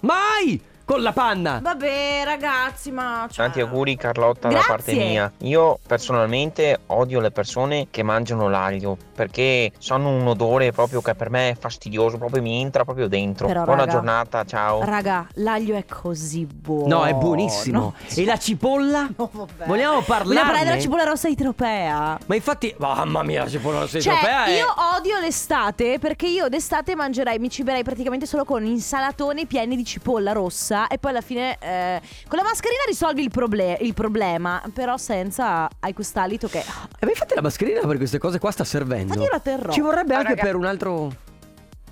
Mai! 0.01 0.61
Con 0.87 1.01
la 1.01 1.11
panna. 1.11 1.59
Vabbè, 1.61 2.21
ragazzi, 2.23 2.91
ma. 2.91 3.27
cioè- 3.29 3.43
Tanti 3.43 3.59
auguri 3.59 3.97
Carlotta 3.97 4.47
Grazie. 4.47 4.65
da 4.67 4.73
parte 4.73 4.93
mia. 4.93 5.29
Io 5.39 5.79
personalmente 5.85 6.79
odio 6.87 7.19
le 7.19 7.29
persone 7.29 7.87
che 7.91 8.03
mangiano 8.03 8.47
l'aglio 8.47 8.95
perché 9.13 9.73
hanno 9.89 10.11
un 10.15 10.25
odore 10.27 10.71
proprio 10.71 11.01
che 11.01 11.13
per 11.13 11.29
me 11.29 11.49
è 11.49 11.55
fastidioso, 11.59 12.17
proprio 12.17 12.41
mi 12.41 12.61
entra 12.61 12.85
proprio 12.85 13.09
dentro. 13.09 13.47
Però, 13.47 13.65
Buona 13.65 13.81
raga, 13.81 13.91
giornata, 13.91 14.45
ciao. 14.45 14.81
Raga, 14.85 15.27
l'aglio 15.33 15.75
è 15.75 15.83
così 15.83 16.45
buono. 16.45 16.99
No, 16.99 17.03
è 17.05 17.13
buonissimo. 17.13 17.93
E 18.15 18.23
la 18.23 18.37
cipolla? 18.37 19.09
No, 19.17 19.29
vabbè. 19.33 19.65
Vogliamo 19.65 19.99
Vogliamo 19.99 20.01
parlare 20.01 20.63
della 20.63 20.79
cipolla 20.79 21.03
rossa 21.03 21.27
etropea. 21.27 22.17
Ma 22.27 22.35
infatti, 22.35 22.73
mamma 22.77 23.23
mia, 23.23 23.43
la 23.43 23.49
cipolla 23.49 23.79
rossa 23.79 23.99
Cioè, 23.99 24.13
europea 24.13 24.45
è... 24.45 24.57
io 24.57 24.67
odio 24.95 25.19
l'estate 25.19 25.99
perché 25.99 26.27
io 26.27 26.47
d'estate 26.47 26.95
mangerei, 26.95 27.39
mi 27.39 27.49
ciberei 27.49 27.83
praticamente 27.83 28.25
solo 28.25 28.45
con 28.45 28.63
insalatoni 28.63 29.47
pieni 29.47 29.75
di 29.75 29.83
cipolla 29.83 30.31
rossa 30.31 30.76
e 30.85 30.99
poi 30.99 31.09
alla 31.09 31.21
fine 31.21 31.57
eh, 31.59 31.99
con 32.27 32.37
la 32.37 32.43
mascherina 32.43 32.83
risolvi 32.85 33.23
il, 33.23 33.31
proble- 33.31 33.79
il 33.81 33.95
problema, 33.95 34.61
però 34.71 34.97
senza 34.97 35.67
hai 35.79 35.93
quest'alito 35.93 36.47
che... 36.47 36.59
E 36.59 37.05
ma 37.05 37.09
infatti 37.09 37.33
la 37.33 37.41
mascherina 37.41 37.79
per 37.79 37.97
queste 37.97 38.19
cose 38.19 38.37
qua 38.37 38.51
sta 38.51 38.63
servendo. 38.63 39.13
Infatti 39.13 39.23
io 39.23 39.31
la 39.31 39.39
terrò. 39.39 39.71
Ci 39.71 39.81
vorrebbe 39.81 40.13
anche 40.13 40.35
per 40.35 40.55
un 40.55 40.65
altro... 40.65 41.25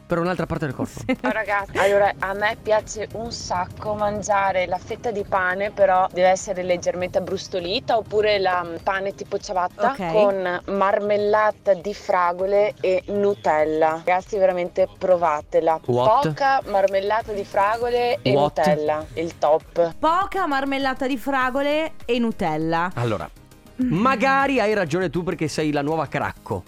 per 0.06 0.20
un'altra 0.20 0.46
parte 0.46 0.66
del 0.66 0.76
corpo. 0.76 1.00
Ciao 1.20 1.32
ragazzi, 1.32 1.78
allora 1.78 2.14
a 2.20 2.34
me 2.34 2.58
piace 2.62 3.08
un 3.14 3.32
sacco 3.32 3.96
mangiare 3.96 4.68
la 4.68 4.78
fetta 4.78 5.12
di 5.12 5.24
pane, 5.28 5.72
però 5.72 6.08
deve 6.12 6.30
essere 6.30 6.64
leggermente 6.64 7.18
abbrustolita 7.18 7.98
oppure 7.98 8.40
la 8.40 8.64
mm, 8.64 8.76
pane 8.84 9.16
tipo 9.16 9.38
ciabatta 9.38 9.92
Ok. 9.92 10.12
con 10.12 10.62
marmellata 10.76 11.74
di 11.74 11.94
fragole 11.94 12.74
e 12.80 13.04
Nutella. 13.08 14.02
Ragazzi, 14.06 14.38
veramente 14.38 14.88
provatela. 14.98 15.80
What? 15.86 16.28
Poca 16.28 16.62
marmellata 16.68 17.32
di 17.32 17.44
fragole 17.44 18.20
e 18.22 18.34
What? 18.34 18.58
Nutella, 18.58 19.06
il 19.14 19.38
top. 19.38 19.96
Poca 19.98 20.46
marmellata 20.48 21.08
di 21.08 21.18
fragole 21.18 21.94
e 22.06 22.20
Nutella. 22.20 22.92
Allora, 22.96 23.30
magari 23.78 24.60
hai 24.60 24.74
ragione 24.74 25.10
tu 25.10 25.24
perché 25.24 25.48
sei 25.48 25.72
la 25.72 25.82
nuova 25.82 26.08
cracco. 26.08 26.64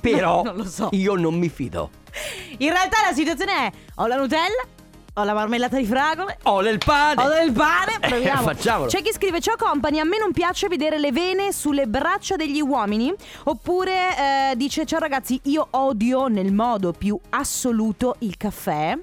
Però 0.00 0.42
Non 0.44 0.56
lo 0.56 0.64
so. 0.64 0.88
io 0.92 1.14
non 1.14 1.34
mi 1.34 1.48
fido. 1.48 1.90
In 2.58 2.70
realtà 2.70 2.98
la 3.08 3.14
situazione 3.14 3.52
è: 3.66 3.72
ho 3.96 4.06
la 4.06 4.16
Nutella, 4.16 4.62
ho 5.14 5.24
la 5.24 5.32
marmellata 5.34 5.76
di 5.76 5.84
fragole. 5.86 6.38
Ho 6.44 6.60
del 6.62 6.78
pane. 6.78 7.22
Ho 7.22 7.28
del 7.28 7.52
pane, 7.52 7.98
proviamo. 8.06 8.40
Eh, 8.40 8.54
facciamolo. 8.54 8.88
C'è 8.90 9.02
chi 9.02 9.12
scrive: 9.12 9.40
Ciao 9.40 9.56
company, 9.56 9.98
a 9.98 10.04
me 10.04 10.18
non 10.18 10.32
piace 10.32 10.68
vedere 10.68 10.98
le 10.98 11.12
vene 11.12 11.52
sulle 11.52 11.86
braccia 11.86 12.36
degli 12.36 12.60
uomini. 12.60 13.12
Oppure 13.44 14.50
eh, 14.50 14.56
dice: 14.56 14.84
Ciao 14.84 14.98
ragazzi, 14.98 15.40
io 15.44 15.66
odio 15.70 16.26
nel 16.28 16.52
modo 16.52 16.92
più 16.92 17.18
assoluto 17.30 18.16
il 18.20 18.36
caffè. 18.36 18.98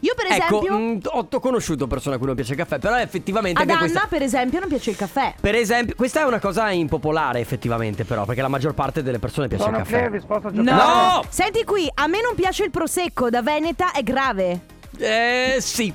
Io, 0.00 0.14
per 0.14 0.26
Ecco, 0.30 0.60
esempio, 0.60 0.78
mh, 0.78 1.00
ho, 1.04 1.28
ho 1.30 1.40
conosciuto 1.40 1.86
persone 1.86 2.16
a 2.16 2.18
cui 2.18 2.26
non 2.26 2.34
piace 2.34 2.52
il 2.52 2.58
caffè, 2.58 2.78
però 2.78 2.96
effettivamente 2.98 3.60
ad 3.60 3.68
anche 3.68 3.84
Anna, 3.84 3.90
questa... 3.92 4.06
per 4.08 4.22
esempio, 4.22 4.60
non 4.60 4.68
piace 4.68 4.90
il 4.90 4.96
caffè. 4.96 5.34
Per 5.40 5.54
esempio, 5.54 5.94
questa 5.94 6.20
è 6.20 6.24
una 6.24 6.38
cosa 6.38 6.70
impopolare 6.70 7.40
effettivamente 7.40 8.04
però, 8.04 8.24
perché 8.24 8.42
la 8.42 8.48
maggior 8.48 8.74
parte 8.74 9.02
delle 9.02 9.18
persone 9.18 9.48
piace 9.48 9.68
il 9.68 9.76
caffè. 9.76 10.10
No! 10.52 11.24
Senti 11.28 11.64
qui, 11.64 11.90
a 11.92 12.06
me 12.06 12.20
non 12.20 12.34
piace 12.34 12.64
il 12.64 12.70
prosecco, 12.70 13.30
da 13.30 13.42
Veneta 13.42 13.92
è 13.92 14.02
grave. 14.02 14.60
Eh 14.98 15.56
sì. 15.60 15.92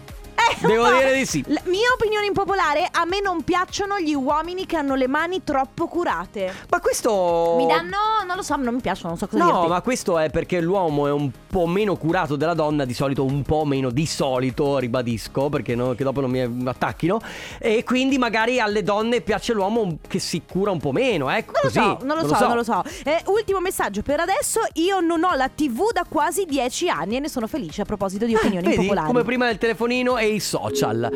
Eh, 0.61 0.67
Devo 0.67 0.83
po'. 0.85 0.91
dire 0.97 1.13
di 1.15 1.25
sì. 1.25 1.43
La 1.47 1.61
mia 1.65 1.87
opinione 1.93 2.25
impopolare, 2.27 2.87
a 2.91 3.05
me 3.05 3.19
non 3.21 3.43
piacciono 3.43 3.99
gli 3.99 4.13
uomini 4.13 4.65
che 4.65 4.77
hanno 4.77 4.95
le 4.95 5.07
mani 5.07 5.43
troppo 5.43 5.87
curate. 5.87 6.53
Ma 6.69 6.79
questo... 6.79 7.55
Mi 7.57 7.65
danno, 7.67 7.97
non 8.25 8.35
lo 8.35 8.41
so, 8.41 8.55
non 8.55 8.73
mi 8.75 8.81
piacciono, 8.81 9.09
non 9.09 9.17
so 9.17 9.27
cosa 9.27 9.43
No, 9.43 9.51
dirti. 9.51 9.67
ma 9.67 9.81
questo 9.81 10.17
è 10.17 10.29
perché 10.29 10.59
l'uomo 10.61 11.07
è 11.07 11.11
un 11.11 11.29
po' 11.47 11.65
meno 11.67 11.95
curato 11.95 12.35
della 12.35 12.53
donna, 12.53 12.85
di 12.85 12.93
solito 12.93 13.23
un 13.23 13.41
po' 13.43 13.65
meno 13.65 13.89
di 13.89 14.05
solito, 14.05 14.77
ribadisco, 14.77 15.49
perché 15.49 15.75
no, 15.75 15.93
che 15.93 16.03
dopo 16.03 16.21
non 16.21 16.29
mi 16.29 16.67
attacchino. 16.67 17.19
E 17.59 17.83
quindi 17.83 18.17
magari 18.17 18.59
alle 18.59 18.83
donne 18.83 19.21
piace 19.21 19.53
l'uomo 19.53 19.97
che 20.07 20.19
si 20.19 20.41
cura 20.47 20.71
un 20.71 20.79
po' 20.79 20.91
meno, 20.91 21.29
ecco. 21.29 21.51
Non 21.53 21.61
lo 21.63 21.69
così. 21.69 21.79
so, 21.79 22.05
non 22.05 22.17
lo 22.17 22.27
so, 22.35 22.47
non 22.47 22.55
lo 22.57 22.63
so. 22.63 22.83
Eh, 23.03 23.21
ultimo 23.27 23.59
messaggio 23.59 24.01
per 24.01 24.19
adesso, 24.19 24.59
io 24.73 24.99
non 24.99 25.23
ho 25.23 25.33
la 25.35 25.49
TV 25.49 25.91
da 25.91 26.05
quasi 26.07 26.45
10 26.45 26.89
anni 26.89 27.15
e 27.17 27.19
ne 27.19 27.29
sono 27.29 27.47
felice 27.47 27.81
a 27.81 27.85
proposito 27.85 28.25
di 28.25 28.35
opinioni 28.35 28.59
Eh, 28.65 28.69
Vedi, 28.69 28.81
impopolari. 28.81 29.07
come 29.07 29.23
prima 29.23 29.45
del 29.47 29.57
telefonino 29.57 30.17
e 30.17 30.30
i 30.31 30.39
social. 30.39 31.09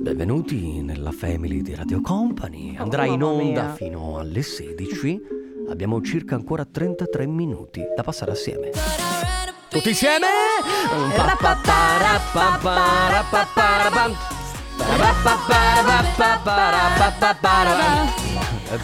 Benvenuti 0.00 0.80
nella 0.80 1.12
family 1.12 1.60
di 1.60 1.74
Radio 1.74 2.00
Company. 2.00 2.76
Andrà 2.76 3.04
in 3.04 3.22
onda 3.22 3.74
fino 3.74 4.18
alle 4.18 4.42
16. 4.42 5.20
Abbiamo 5.68 6.00
circa 6.00 6.34
ancora 6.34 6.64
33 6.64 7.26
minuti 7.26 7.82
da 7.94 8.02
passare 8.02 8.30
assieme. 8.30 8.70
Tutti 9.68 9.90
insieme? 9.90 10.26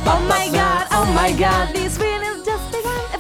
Oh 0.05 0.20
my 0.20 0.50
god, 0.50 0.87
oh 0.92 1.05
my 1.12 1.35
god, 1.35 1.84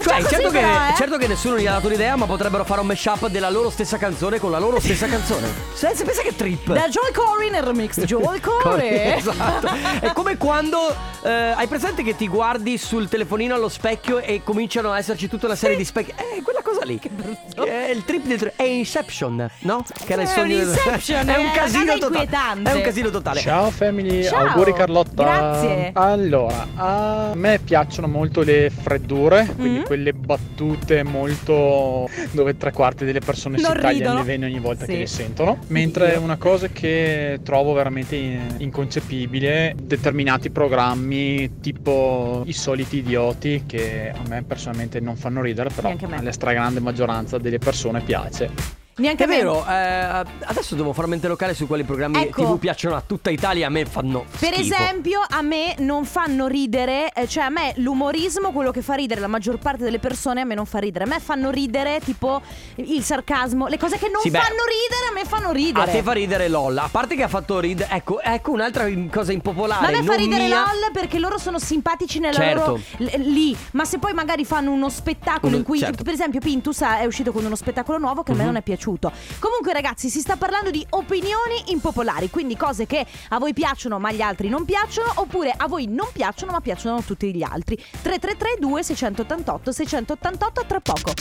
Cioè, 0.04 0.20
facciamo 0.20 0.28
certo 0.28 0.50
che, 0.50 0.58
però, 0.60 0.72
eh. 0.74 0.94
certo 0.96 1.16
che 1.16 1.26
nessuno 1.28 1.58
gli 1.58 1.66
ha 1.66 1.72
dato 1.72 1.88
l'idea, 1.88 2.16
ma 2.16 2.26
potrebbero 2.26 2.64
fare 2.64 2.80
un 2.80 2.86
mashup 2.86 3.28
della 3.28 3.50
loro 3.50 3.70
stessa 3.70 3.96
canzone 3.96 4.38
con 4.38 4.50
la 4.50 4.58
loro 4.58 4.78
stessa 4.80 5.06
canzone. 5.06 5.48
Se, 5.72 5.92
se 5.94 6.04
pensa 6.04 6.22
che 6.22 6.34
trip. 6.36 6.66
Da 6.72 6.88
Joel 6.88 7.12
Corey 7.14 7.50
nel 7.50 7.62
remix 7.62 8.00
Joel 8.04 8.40
Corey. 8.42 9.16
esatto. 9.16 9.68
È 10.00 10.12
come 10.12 10.36
quando 10.36 10.94
eh, 11.22 11.30
hai 11.30 11.66
presente 11.66 12.02
che 12.02 12.14
ti 12.16 12.28
guardi 12.28 12.76
sul 12.78 13.08
telefonino 13.08 13.54
allo 13.54 13.68
specchio 13.68 14.18
e 14.18 14.42
cominciano 14.44 14.92
a 14.92 14.98
esserci 14.98 15.28
tutta 15.28 15.46
una 15.46 15.54
serie 15.56 15.76
di 15.76 15.84
specchi. 15.84 16.12
Eh, 16.16 16.42
quella 16.42 16.60
cosa 16.62 16.84
lì. 16.84 16.98
Che 16.98 17.08
brutto. 17.08 17.64
È 17.64 17.88
il 17.90 18.04
trip 18.04 18.24
del 18.26 18.52
È 18.56 18.62
Inception, 18.62 19.48
no? 19.60 19.84
Che 20.04 20.12
era 20.12 20.22
il 20.22 20.28
È 20.28 20.30
sogno 20.30 20.54
un 20.56 20.58
del- 20.60 20.68
Inception, 20.68 21.28
È 21.28 21.32
è 21.34 21.36
un 21.38 21.44
una 21.44 21.52
casino 21.52 21.92
totale. 21.98 22.04
inquietante. 22.22 22.70
È 22.70 22.74
un 22.74 22.80
casino 22.82 23.10
totale. 23.10 23.40
Ciao 23.40 23.70
family, 23.70 24.24
Ciao. 24.24 24.46
auguri 24.48 24.72
Carlotta. 24.74 25.22
Grazie. 25.22 25.90
Allora, 25.94 26.66
a 26.76 27.30
me 27.34 27.58
piacciono 27.58 28.06
molto 28.06 28.42
le 28.42 28.70
freddure, 28.70 29.46
quindi 29.56 29.78
Mm. 29.80 29.82
Quelle 29.94 30.12
battute 30.12 31.04
molto 31.04 32.08
dove 32.32 32.56
tre 32.56 32.72
quarti 32.72 33.04
delle 33.04 33.20
persone 33.20 33.60
Non 33.60 33.66
si 33.74 33.80
tagliano 33.80 33.92
ridono. 33.98 34.18
le 34.18 34.24
vene 34.24 34.46
ogni 34.46 34.58
volta 34.58 34.84
Sì. 34.84 34.90
che 34.92 34.98
le 34.98 35.06
sentono. 35.06 35.58
Mentre 35.68 36.16
una 36.16 36.36
cosa 36.36 36.66
che 36.68 37.38
trovo 37.44 37.72
veramente 37.72 38.16
in- 38.16 38.54
inconcepibile, 38.58 39.74
determinati 39.80 40.50
programmi 40.50 41.60
tipo 41.60 42.42
i 42.46 42.52
soliti 42.52 42.98
idioti 42.98 43.62
che 43.66 44.10
a 44.12 44.28
me 44.28 44.42
personalmente 44.42 44.98
non 44.98 45.16
fanno 45.16 45.40
ridere, 45.40 45.70
però 45.72 45.94
alla 46.10 46.32
stragrande 46.32 46.80
maggioranza 46.80 47.38
delle 47.38 47.58
persone 47.58 48.00
piace. 48.00 48.82
Neanche 48.96 49.24
È 49.24 49.26
a 49.26 49.28
me. 49.28 49.36
vero, 49.38 49.66
eh, 49.68 50.24
adesso 50.44 50.76
devo 50.76 50.92
fare 50.92 51.08
mente 51.08 51.26
locale 51.26 51.52
su 51.52 51.66
quali 51.66 51.82
programmi 51.82 52.22
Ecco. 52.22 52.44
TV 52.44 52.58
piacciono 52.60 52.94
a 52.94 53.02
tutta 53.04 53.30
Italia, 53.30 53.66
a 53.66 53.70
me 53.70 53.84
fanno 53.86 54.24
Per 54.38 54.54
schifo. 54.54 54.74
esempio, 54.74 55.20
a 55.28 55.42
me 55.42 55.74
non 55.78 56.04
fanno 56.04 56.46
ridere, 56.46 57.10
eh, 57.12 57.26
cioè 57.26 57.42
a 57.44 57.48
me 57.48 57.72
l'umorismo, 57.78 58.52
quello 58.52 58.70
che 58.70 58.82
fa 58.82 58.94
ridere 58.94 59.20
la 59.20 59.26
maggior 59.26 59.58
parte 59.58 59.82
delle 59.82 59.98
persone, 59.98 60.42
a 60.42 60.44
me 60.44 60.54
non 60.54 60.64
fa 60.64 60.78
ridere. 60.78 61.04
A 61.04 61.06
me 61.08 61.18
fanno 61.18 61.50
ridere 61.50 61.98
tipo 62.04 62.40
il 62.76 63.02
sarcasmo, 63.02 63.66
le 63.66 63.78
cose 63.78 63.98
che 63.98 64.08
non 64.08 64.20
Sì, 64.22 64.30
beh. 64.30 64.38
fanno 64.38 64.62
ridere, 64.64 65.08
a 65.10 65.12
me 65.12 65.24
fanno 65.28 65.48
A 65.48 65.52
ridere. 65.52 65.90
te 65.90 66.02
fa 66.02 66.12
ridere 66.12 66.48
LOL, 66.48 66.78
a 66.78 66.88
parte 66.88 67.16
che 67.16 67.24
ha 67.24 67.28
fatto 67.28 67.58
ridere, 67.58 67.88
ecco, 67.92 68.20
ecco 68.20 68.52
un'altra 68.52 68.86
cosa 69.10 69.32
impopolare. 69.32 69.80
Ma 69.80 69.88
a 69.88 69.90
me 69.90 70.06
fa 70.06 70.14
non 70.14 70.16
ridere 70.24 70.44
mia. 70.46 70.58
LOL 70.60 70.90
perché 70.92 71.18
loro 71.18 71.36
sono 71.38 71.58
simpatici 71.58 72.20
nella 72.20 72.32
Certo. 72.34 72.60
loro 72.60 72.80
l- 72.98 73.20
lì. 73.32 73.56
Ma 73.72 73.84
se 73.84 73.98
poi 73.98 74.12
magari 74.12 74.44
fanno 74.44 74.70
uno 74.70 74.88
spettacolo 74.88 75.48
Uno- 75.48 75.56
in 75.56 75.62
cui, 75.64 75.80
certo. 75.80 76.04
per 76.04 76.12
esempio, 76.12 76.38
Pintus 76.38 76.80
ha- 76.82 77.00
è 77.00 77.06
uscito 77.06 77.32
con 77.32 77.44
uno 77.44 77.56
spettacolo 77.56 77.98
nuovo 77.98 78.22
che 78.22 78.30
a 78.30 78.34
me 78.34 78.42
Mhm. 78.42 78.46
non 78.46 78.56
è 78.56 78.62
piaciuto. 78.84 79.12
Comunque, 79.38 79.72
ragazzi, 79.72 80.10
si 80.10 80.20
sta 80.20 80.36
parlando 80.36 80.70
di 80.70 80.84
opinioni 80.90 81.64
impopolari, 81.68 82.28
quindi 82.28 82.56
cose 82.56 82.86
che 82.86 83.06
a 83.30 83.38
voi 83.38 83.54
piacciono 83.54 83.98
ma 83.98 84.08
agli 84.08 84.20
altri 84.20 84.48
non 84.48 84.64
piacciono, 84.64 85.10
oppure 85.16 85.54
a 85.56 85.66
voi 85.66 85.86
non 85.86 86.08
piacciono 86.12 86.52
ma 86.52 86.60
piacciono 86.60 86.96
a 86.96 87.02
tutti 87.02 87.34
gli 87.34 87.42
altri. 87.42 87.76
333 87.76 88.56
2688 88.58 89.72
688 89.72 90.64
tra 90.66 90.80
poco. 90.80 91.12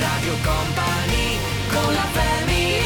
Radio 0.00 0.34
Company 0.42 1.38
con 1.70 1.94
la 1.94 2.04
family 2.12 2.84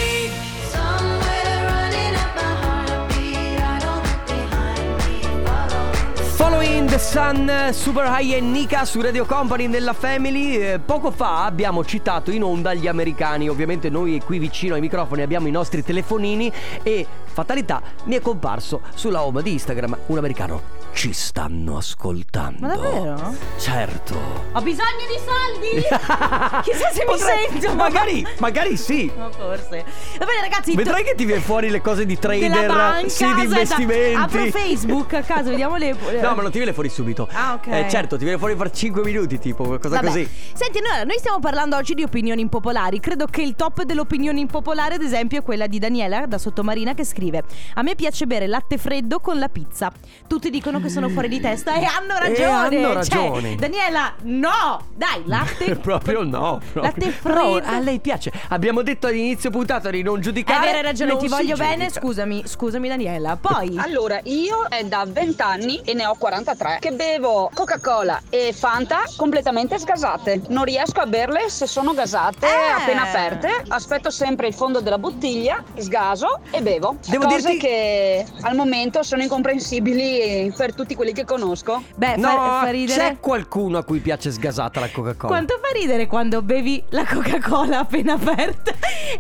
Following 6.38 6.88
the 6.88 6.98
Sun, 7.00 7.50
Super 7.72 8.06
High 8.06 8.34
e 8.34 8.40
Nika 8.40 8.84
su 8.84 9.00
Radio 9.00 9.26
Company 9.26 9.66
nella 9.66 9.92
Family. 9.92 10.54
Eh, 10.54 10.78
poco 10.78 11.10
fa 11.10 11.44
abbiamo 11.44 11.84
citato 11.84 12.30
in 12.30 12.44
onda 12.44 12.74
gli 12.74 12.86
americani. 12.86 13.48
Ovviamente 13.48 13.90
noi 13.90 14.22
qui 14.24 14.38
vicino 14.38 14.76
ai 14.76 14.80
microfoni 14.80 15.22
abbiamo 15.22 15.48
i 15.48 15.50
nostri 15.50 15.82
telefonini 15.82 16.50
e 16.84 17.04
fatalità 17.24 17.82
mi 18.04 18.14
è 18.14 18.20
comparso 18.20 18.82
sulla 18.94 19.24
home 19.24 19.42
di 19.42 19.50
Instagram 19.50 19.98
un 20.06 20.18
americano. 20.18 20.77
Ci 20.92 21.12
stanno 21.12 21.76
ascoltando. 21.76 22.66
Ma 22.66 22.74
davvero? 22.74 23.34
Certo. 23.56 24.16
Ho 24.52 24.60
bisogno 24.62 25.06
di 25.06 25.18
soldi! 25.24 25.82
Chissà 26.64 26.90
se 26.90 27.04
mi 27.06 27.12
Potrei- 27.16 27.48
sento. 27.50 27.74
Magari, 27.76 28.26
magari 28.38 28.76
sì. 28.76 29.10
Ma 29.16 29.30
forse. 29.30 29.84
Va 30.18 30.24
bene, 30.26 30.40
ragazzi. 30.40 30.74
Vedrai 30.74 31.04
che 31.04 31.14
ti 31.14 31.24
viene 31.24 31.40
fuori 31.40 31.70
le 31.70 31.80
cose 31.80 32.04
di 32.04 32.18
trader, 32.18 32.50
della 32.50 32.66
banca, 32.74 33.08
sì, 33.08 33.24
di 33.24 33.30
aspetta, 33.30 33.42
investimenti. 33.44 34.14
Apro 34.20 34.46
Facebook 34.46 35.12
a 35.14 35.22
caso, 35.22 35.50
vediamo 35.50 35.76
le. 35.76 35.94
No, 36.20 36.34
ma 36.34 36.42
non 36.42 36.50
ti 36.50 36.56
viene 36.58 36.72
fuori 36.72 36.88
subito. 36.88 37.28
Ah, 37.30 37.54
ok. 37.54 37.66
Eh, 37.68 37.86
certo, 37.88 38.16
ti 38.16 38.24
viene 38.24 38.38
fuori 38.38 38.56
per 38.56 38.70
5 38.72 39.02
minuti, 39.04 39.38
tipo, 39.38 39.64
qualcosa 39.64 39.96
Vabbè. 39.96 40.06
così. 40.08 40.28
Senti, 40.54 40.80
noi, 40.80 41.06
noi 41.06 41.16
stiamo 41.18 41.38
parlando 41.38 41.76
oggi 41.76 41.94
di 41.94 42.02
opinioni 42.02 42.40
impopolari. 42.40 42.98
Credo 42.98 43.26
che 43.26 43.42
il 43.42 43.54
top 43.54 43.82
dell'opinione 43.82 44.40
impopolare, 44.40 44.96
ad 44.96 45.02
esempio, 45.02 45.38
è 45.38 45.42
quella 45.44 45.68
di 45.68 45.78
Daniela 45.78 46.26
da 46.26 46.38
Sottomarina 46.38 46.94
che 46.94 47.04
scrive: 47.04 47.44
A 47.74 47.82
me 47.82 47.94
piace 47.94 48.26
bere 48.26 48.48
latte 48.48 48.78
freddo 48.78 49.20
con 49.20 49.38
la 49.38 49.48
pizza. 49.48 49.92
Tutti 50.26 50.50
dicono 50.50 50.77
che 50.80 50.88
sono 50.88 51.08
fuori 51.08 51.28
di 51.28 51.40
testa 51.40 51.74
e 51.74 51.84
hanno 51.84 52.16
ragione. 52.18 52.76
hanno 52.76 52.80
Cioè, 52.80 52.94
ragione. 52.94 53.54
Daniela, 53.56 54.14
no! 54.22 54.80
Dai, 54.94 55.22
latte. 55.26 55.76
proprio 55.80 56.22
no. 56.22 56.60
proprio. 56.72 56.82
Latte 56.82 57.10
Però 57.22 57.52
freddo. 57.54 57.66
a 57.68 57.78
lei 57.80 57.98
piace. 58.00 58.32
Abbiamo 58.48 58.82
detto 58.82 59.06
all'inizio 59.06 59.50
puntata 59.50 59.90
di 59.90 60.02
non 60.02 60.20
giudicare. 60.20 60.58
Avere 60.68 60.82
ragione, 60.82 61.12
non 61.12 61.20
ti 61.20 61.28
voglio 61.28 61.56
bene. 61.56 61.84
giudica. 61.86 62.00
Scusami, 62.00 62.42
scusami, 62.46 62.88
Daniela. 62.88 63.36
Poi. 63.40 63.76
Allora, 63.78 64.20
io 64.24 64.64
è 64.68 64.84
da 64.84 65.04
20 65.06 65.42
anni 65.42 65.80
e 65.84 65.94
ne 65.94 66.06
ho 66.06 66.14
43 66.16 66.78
che 66.80 66.92
bevo 66.92 67.50
Coca-Cola 67.54 68.20
e 68.30 68.52
Fanta 68.52 69.02
completamente 69.16 69.78
sgasate. 69.78 70.42
Non 70.48 70.64
riesco 70.64 71.00
a 71.00 71.06
berle 71.06 71.48
se 71.48 71.66
sono 71.66 71.92
gasate 71.94 72.46
Eh. 72.46 72.80
appena 72.80 73.02
aperte. 73.02 73.62
Aspetto 73.68 74.10
sempre 74.10 74.46
il 74.48 74.54
fondo 74.54 74.80
della 74.80 74.98
bottiglia, 74.98 75.62
sgaso 75.76 76.40
e 76.50 76.60
bevo. 76.62 76.96
Devo 77.06 77.24
Cose 77.24 77.50
dirti- 77.50 77.58
che 77.58 78.26
al 78.42 78.54
momento 78.56 79.02
sono 79.02 79.22
incomprensibili 79.22 80.52
per 80.56 80.67
tutti 80.74 80.94
quelli 80.94 81.12
che 81.12 81.24
conosco. 81.24 81.82
Beh, 81.96 82.16
No, 82.16 82.28
fa, 82.28 82.60
fa 82.64 82.70
ridere. 82.70 82.98
c'è 82.98 83.16
qualcuno 83.20 83.78
a 83.78 83.84
cui 83.84 84.00
piace 84.00 84.30
sgasata 84.30 84.80
la 84.80 84.90
Coca-Cola. 84.90 85.28
Quanto 85.32 85.58
fa 85.60 85.68
ridere 85.72 86.06
quando 86.06 86.42
bevi 86.42 86.82
la 86.90 87.04
Coca-Cola 87.06 87.80
appena 87.80 88.14
aperta? 88.14 88.72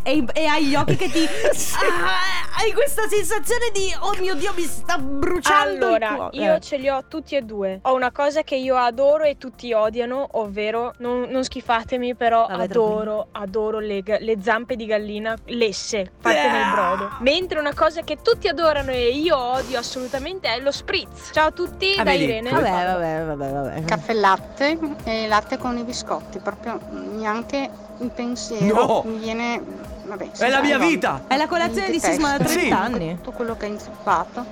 e, 0.02 0.24
e 0.32 0.46
hai 0.46 0.66
gli 0.66 0.74
occhi 0.74 0.96
che 0.96 1.10
ti. 1.10 1.26
Ah, 1.80 2.60
hai 2.62 2.72
questa 2.72 3.06
sensazione 3.08 3.70
di 3.72 3.94
oh 4.00 4.14
mio 4.20 4.34
dio, 4.34 4.52
mi 4.56 4.62
sta 4.62 4.98
bruciando. 4.98 5.86
Allora, 5.86 6.14
cuore. 6.14 6.36
io 6.36 6.54
Eh. 6.54 6.60
ce 6.60 6.76
li 6.76 6.88
ho 6.88 7.04
tutti 7.06 7.36
e 7.36 7.42
due. 7.42 7.78
Ho 7.82 7.94
una 7.94 8.10
cosa 8.10 8.42
che 8.42 8.56
io 8.56 8.76
adoro 8.76 9.24
e 9.24 9.36
tutti 9.38 9.72
odiano, 9.72 10.26
ovvero, 10.32 10.92
non, 10.98 11.26
non 11.30 11.44
schifatemi, 11.44 12.14
però 12.14 12.46
Vabbè, 12.48 12.62
adoro, 12.64 13.28
adoro 13.32 13.78
le, 13.78 14.02
le 14.04 14.36
zampe 14.42 14.76
di 14.76 14.86
gallina 14.86 15.36
lesse, 15.46 16.10
fatte 16.18 16.46
Eh. 16.46 16.50
nel 16.50 16.70
brodo. 16.72 17.10
Mentre 17.20 17.58
una 17.60 17.74
cosa 17.74 18.02
che 18.02 18.18
tutti 18.22 18.48
adorano 18.48 18.90
e 18.90 19.10
io 19.10 19.36
odio 19.36 19.78
assolutamente 19.78 20.48
è 20.48 20.58
lo 20.60 20.72
spritz. 20.72 21.30
Ciao 21.38 21.46
a 21.46 21.52
tutti, 21.52 21.94
Ah, 21.96 22.02
da? 22.02 22.10
Irene. 22.14 22.50
Vabbè, 22.50 22.68
vabbè, 22.68 23.24
vabbè, 23.24 23.52
vabbè. 23.52 23.84
Caffè 23.84 24.10
e 24.10 24.14
latte 24.14 24.78
e 25.04 25.28
latte 25.28 25.56
con 25.56 25.78
i 25.78 25.84
biscotti, 25.84 26.40
proprio 26.40 26.80
neanche 26.90 27.70
il 28.00 28.10
pensiero 28.10 28.74
No! 28.74 29.02
mi 29.04 29.18
viene. 29.18 29.62
Vabbè, 30.02 30.30
È 30.36 30.48
la 30.48 30.60
mia 30.60 30.78
vita! 30.78 31.20
È 31.28 31.36
la 31.36 31.46
colazione 31.46 31.90
di 31.90 32.00
Sisma 32.00 32.36
da 32.38 32.44
Sì. 32.44 32.56
30 32.58 32.80
anni. 32.80 33.14
Tutto 33.18 33.30
quello 33.30 33.56
che 33.56 33.66
è 33.66 33.68
inzuppato, 33.68 34.44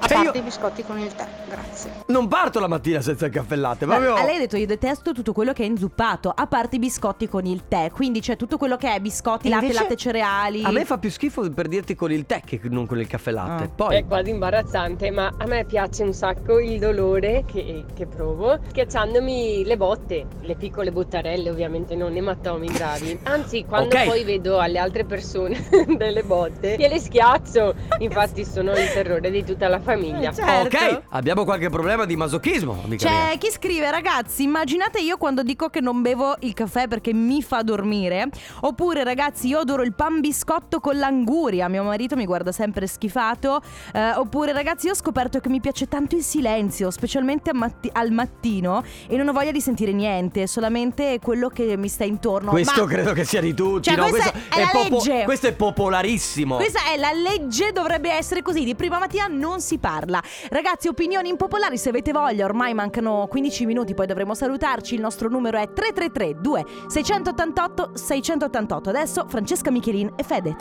a 0.00 0.06
Cioè, 0.06 0.16
parte 0.16 0.36
io- 0.38 0.42
i 0.42 0.46
biscotti 0.46 0.84
con 0.84 0.98
il 0.98 1.14
tè, 1.14 1.26
grazie. 1.48 1.90
Non 2.06 2.26
parto 2.28 2.58
la 2.60 2.66
mattina 2.68 3.00
senza 3.00 3.26
il 3.26 3.32
caffè 3.32 3.52
e 3.54 3.56
latte, 3.56 3.86
Ma 3.86 3.96
proprio. 3.96 4.14
a 4.16 4.24
lei 4.24 4.36
ha 4.36 4.38
detto 4.40 4.56
io 4.56 4.66
detesto 4.66 5.12
tutto 5.12 5.32
quello 5.32 5.52
che 5.52 5.62
è 5.62 5.66
inzuppato, 5.66 6.32
a 6.34 6.46
parte 6.46 6.76
i 6.76 6.78
biscotti 6.78 7.28
con 7.28 7.44
il 7.46 7.62
tè. 7.68 7.90
Quindi 7.92 8.20
c'è 8.20 8.36
tutto 8.36 8.56
quello 8.56 8.76
che 8.76 8.92
è 8.94 8.98
biscotti, 9.00 9.46
E 9.46 9.50
latte, 9.50 9.64
invece 9.66 9.82
latte 9.82 9.96
cereali. 9.96 10.64
A 10.64 10.70
me 10.70 10.84
fa 10.84 10.98
più 10.98 11.10
schifo 11.10 11.48
per 11.50 11.68
dirti 11.68 11.94
con 11.94 12.10
il 12.10 12.26
tè 12.26 12.40
che 12.44 12.60
non 12.64 12.86
con 12.86 12.98
il 12.98 13.06
caffè 13.06 13.30
e 13.30 13.32
latte. 13.32 13.64
Ah. 13.64 13.68
Poi. 13.68 13.96
È 13.96 14.04
quasi 14.06 14.30
imbarazzante, 14.30 15.10
ma 15.10 15.32
a 15.36 15.46
me 15.46 15.64
piace 15.64 16.02
un 16.02 16.12
sacco 16.12 16.58
il 16.58 16.78
dolore 16.78 17.44
che, 17.46 17.84
che 17.94 18.06
provo 18.06 18.58
schiacciandomi 18.68 19.64
le 19.64 19.76
botte, 19.76 20.26
le 20.40 20.54
piccole 20.56 20.90
bottarelle, 20.90 21.50
ovviamente 21.50 21.94
non 21.94 22.16
ematomi 22.16 22.66
gravi. 22.72 23.18
Anzi, 23.24 23.64
quando 23.64 23.94
Ok. 23.96 24.06
poi 24.06 24.24
vedo 24.24 24.58
alle 24.58 24.78
altre 24.78 25.04
persone 25.04 25.68
delle 25.96 26.22
botte, 26.22 26.76
gliele 26.78 26.98
schiaccio. 26.98 27.74
Infatti 28.00 28.44
sono 28.44 28.72
il 28.72 28.90
terrore 28.92 29.30
di 29.30 29.44
tutta 29.44 29.68
la 29.68 29.76
famiglia. 29.78 29.88
Certo. 30.32 30.76
Ok, 30.76 31.02
abbiamo 31.10 31.44
qualche 31.44 31.68
problema 31.70 32.04
di 32.04 32.16
masochismo, 32.16 32.80
amica 32.84 33.06
C'è 33.08 33.26
mia. 33.28 33.38
chi 33.38 33.50
scrive, 33.50 33.90
ragazzi, 33.90 34.42
immaginate 34.42 35.00
io 35.00 35.16
quando 35.16 35.42
dico 35.42 35.68
che 35.68 35.80
non 35.80 36.02
bevo 36.02 36.36
il 36.40 36.54
caffè 36.54 36.88
perché 36.88 37.12
mi 37.12 37.42
fa 37.42 37.62
dormire. 37.62 38.28
Oppure, 38.62 39.04
ragazzi, 39.04 39.48
io 39.48 39.58
adoro 39.60 39.82
il 39.82 39.92
pan 39.94 40.20
biscotto 40.20 40.80
con 40.80 40.96
l'anguria. 40.98 41.68
Mio 41.68 41.82
marito 41.82 42.16
mi 42.16 42.26
guarda 42.26 42.52
sempre 42.52 42.86
schifato. 42.86 43.60
Eh, 43.92 44.12
oppure, 44.12 44.52
ragazzi, 44.52 44.86
io 44.86 44.92
ho 44.92 44.96
scoperto 44.96 45.40
che 45.40 45.48
mi 45.48 45.60
piace 45.60 45.88
tanto 45.88 46.16
il 46.16 46.22
silenzio, 46.22 46.90
specialmente 46.90 47.52
matti- 47.52 47.90
al 47.92 48.10
mattino. 48.10 48.82
E 49.06 49.16
non 49.16 49.28
ho 49.28 49.32
voglia 49.32 49.50
di 49.52 49.60
sentire 49.60 49.92
niente, 49.92 50.46
solamente 50.46 51.18
quello 51.22 51.48
che 51.48 51.76
mi 51.76 51.88
sta 51.88 52.04
intorno. 52.04 52.50
Questo 52.50 52.84
Ma- 52.84 52.90
credo 52.92 53.12
che 53.12 53.24
sia 53.24 53.40
di 53.40 53.54
tutti, 53.54 53.88
Cioè, 53.90 53.96
no? 53.96 54.08
questa 54.08 54.30
questo 54.30 54.54
è 54.58 54.60
la 54.62 54.68
popo- 54.72 54.96
legge. 55.04 55.24
questo 55.24 55.46
è 55.48 55.52
popolarissimo. 55.52 56.56
Questa 56.56 56.80
è 56.92 56.96
la 56.96 57.12
legge, 57.12 57.72
dovrebbe 57.72 58.12
essere 58.12 58.42
così. 58.42 58.64
Di 58.64 58.74
prima 58.74 58.98
mattina 58.98 59.26
non 59.28 59.60
si 59.60 59.78
parla. 59.80 60.22
Ragazzi, 60.50 60.88
opinioni 60.88 61.28
impopolari 61.28 61.76
se 61.76 61.88
avete 61.88 62.12
voglia. 62.12 62.44
Ormai 62.44 62.74
mancano 62.74 63.26
15 63.28 63.66
minuti, 63.66 63.94
poi 63.94 64.06
dovremo 64.06 64.34
salutarci. 64.34 64.94
Il 64.94 65.00
nostro 65.00 65.28
numero 65.28 65.58
è 65.58 65.72
333 65.72 66.40
2 66.40 66.64
688 66.86 67.90
688. 67.94 68.88
Adesso 68.88 69.26
Francesca 69.28 69.70
Michelin 69.70 70.12
e 70.16 70.22
Fedez. 70.22 70.56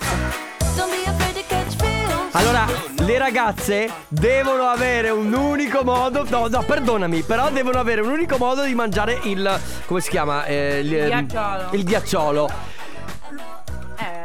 Allora, 2.34 2.66
le 2.98 3.18
ragazze 3.18 3.92
devono 4.08 4.68
avere 4.68 5.10
un 5.10 5.34
unico 5.34 5.84
modo. 5.84 6.24
No, 6.30 6.48
no, 6.48 6.64
perdonami, 6.64 7.24
però 7.24 7.50
devono 7.50 7.80
avere 7.80 8.02
un 8.02 8.10
unico 8.10 8.38
modo 8.38 8.64
di 8.64 8.76
mangiare 8.76 9.20
il. 9.24 9.60
come 9.86 10.00
si 10.00 10.10
chiama? 10.10 10.46
Eh, 10.46 10.80
il, 10.80 10.90
Ghiacciolo. 10.90 11.68
Il 11.72 11.84
ghiacciolo. 11.84 12.50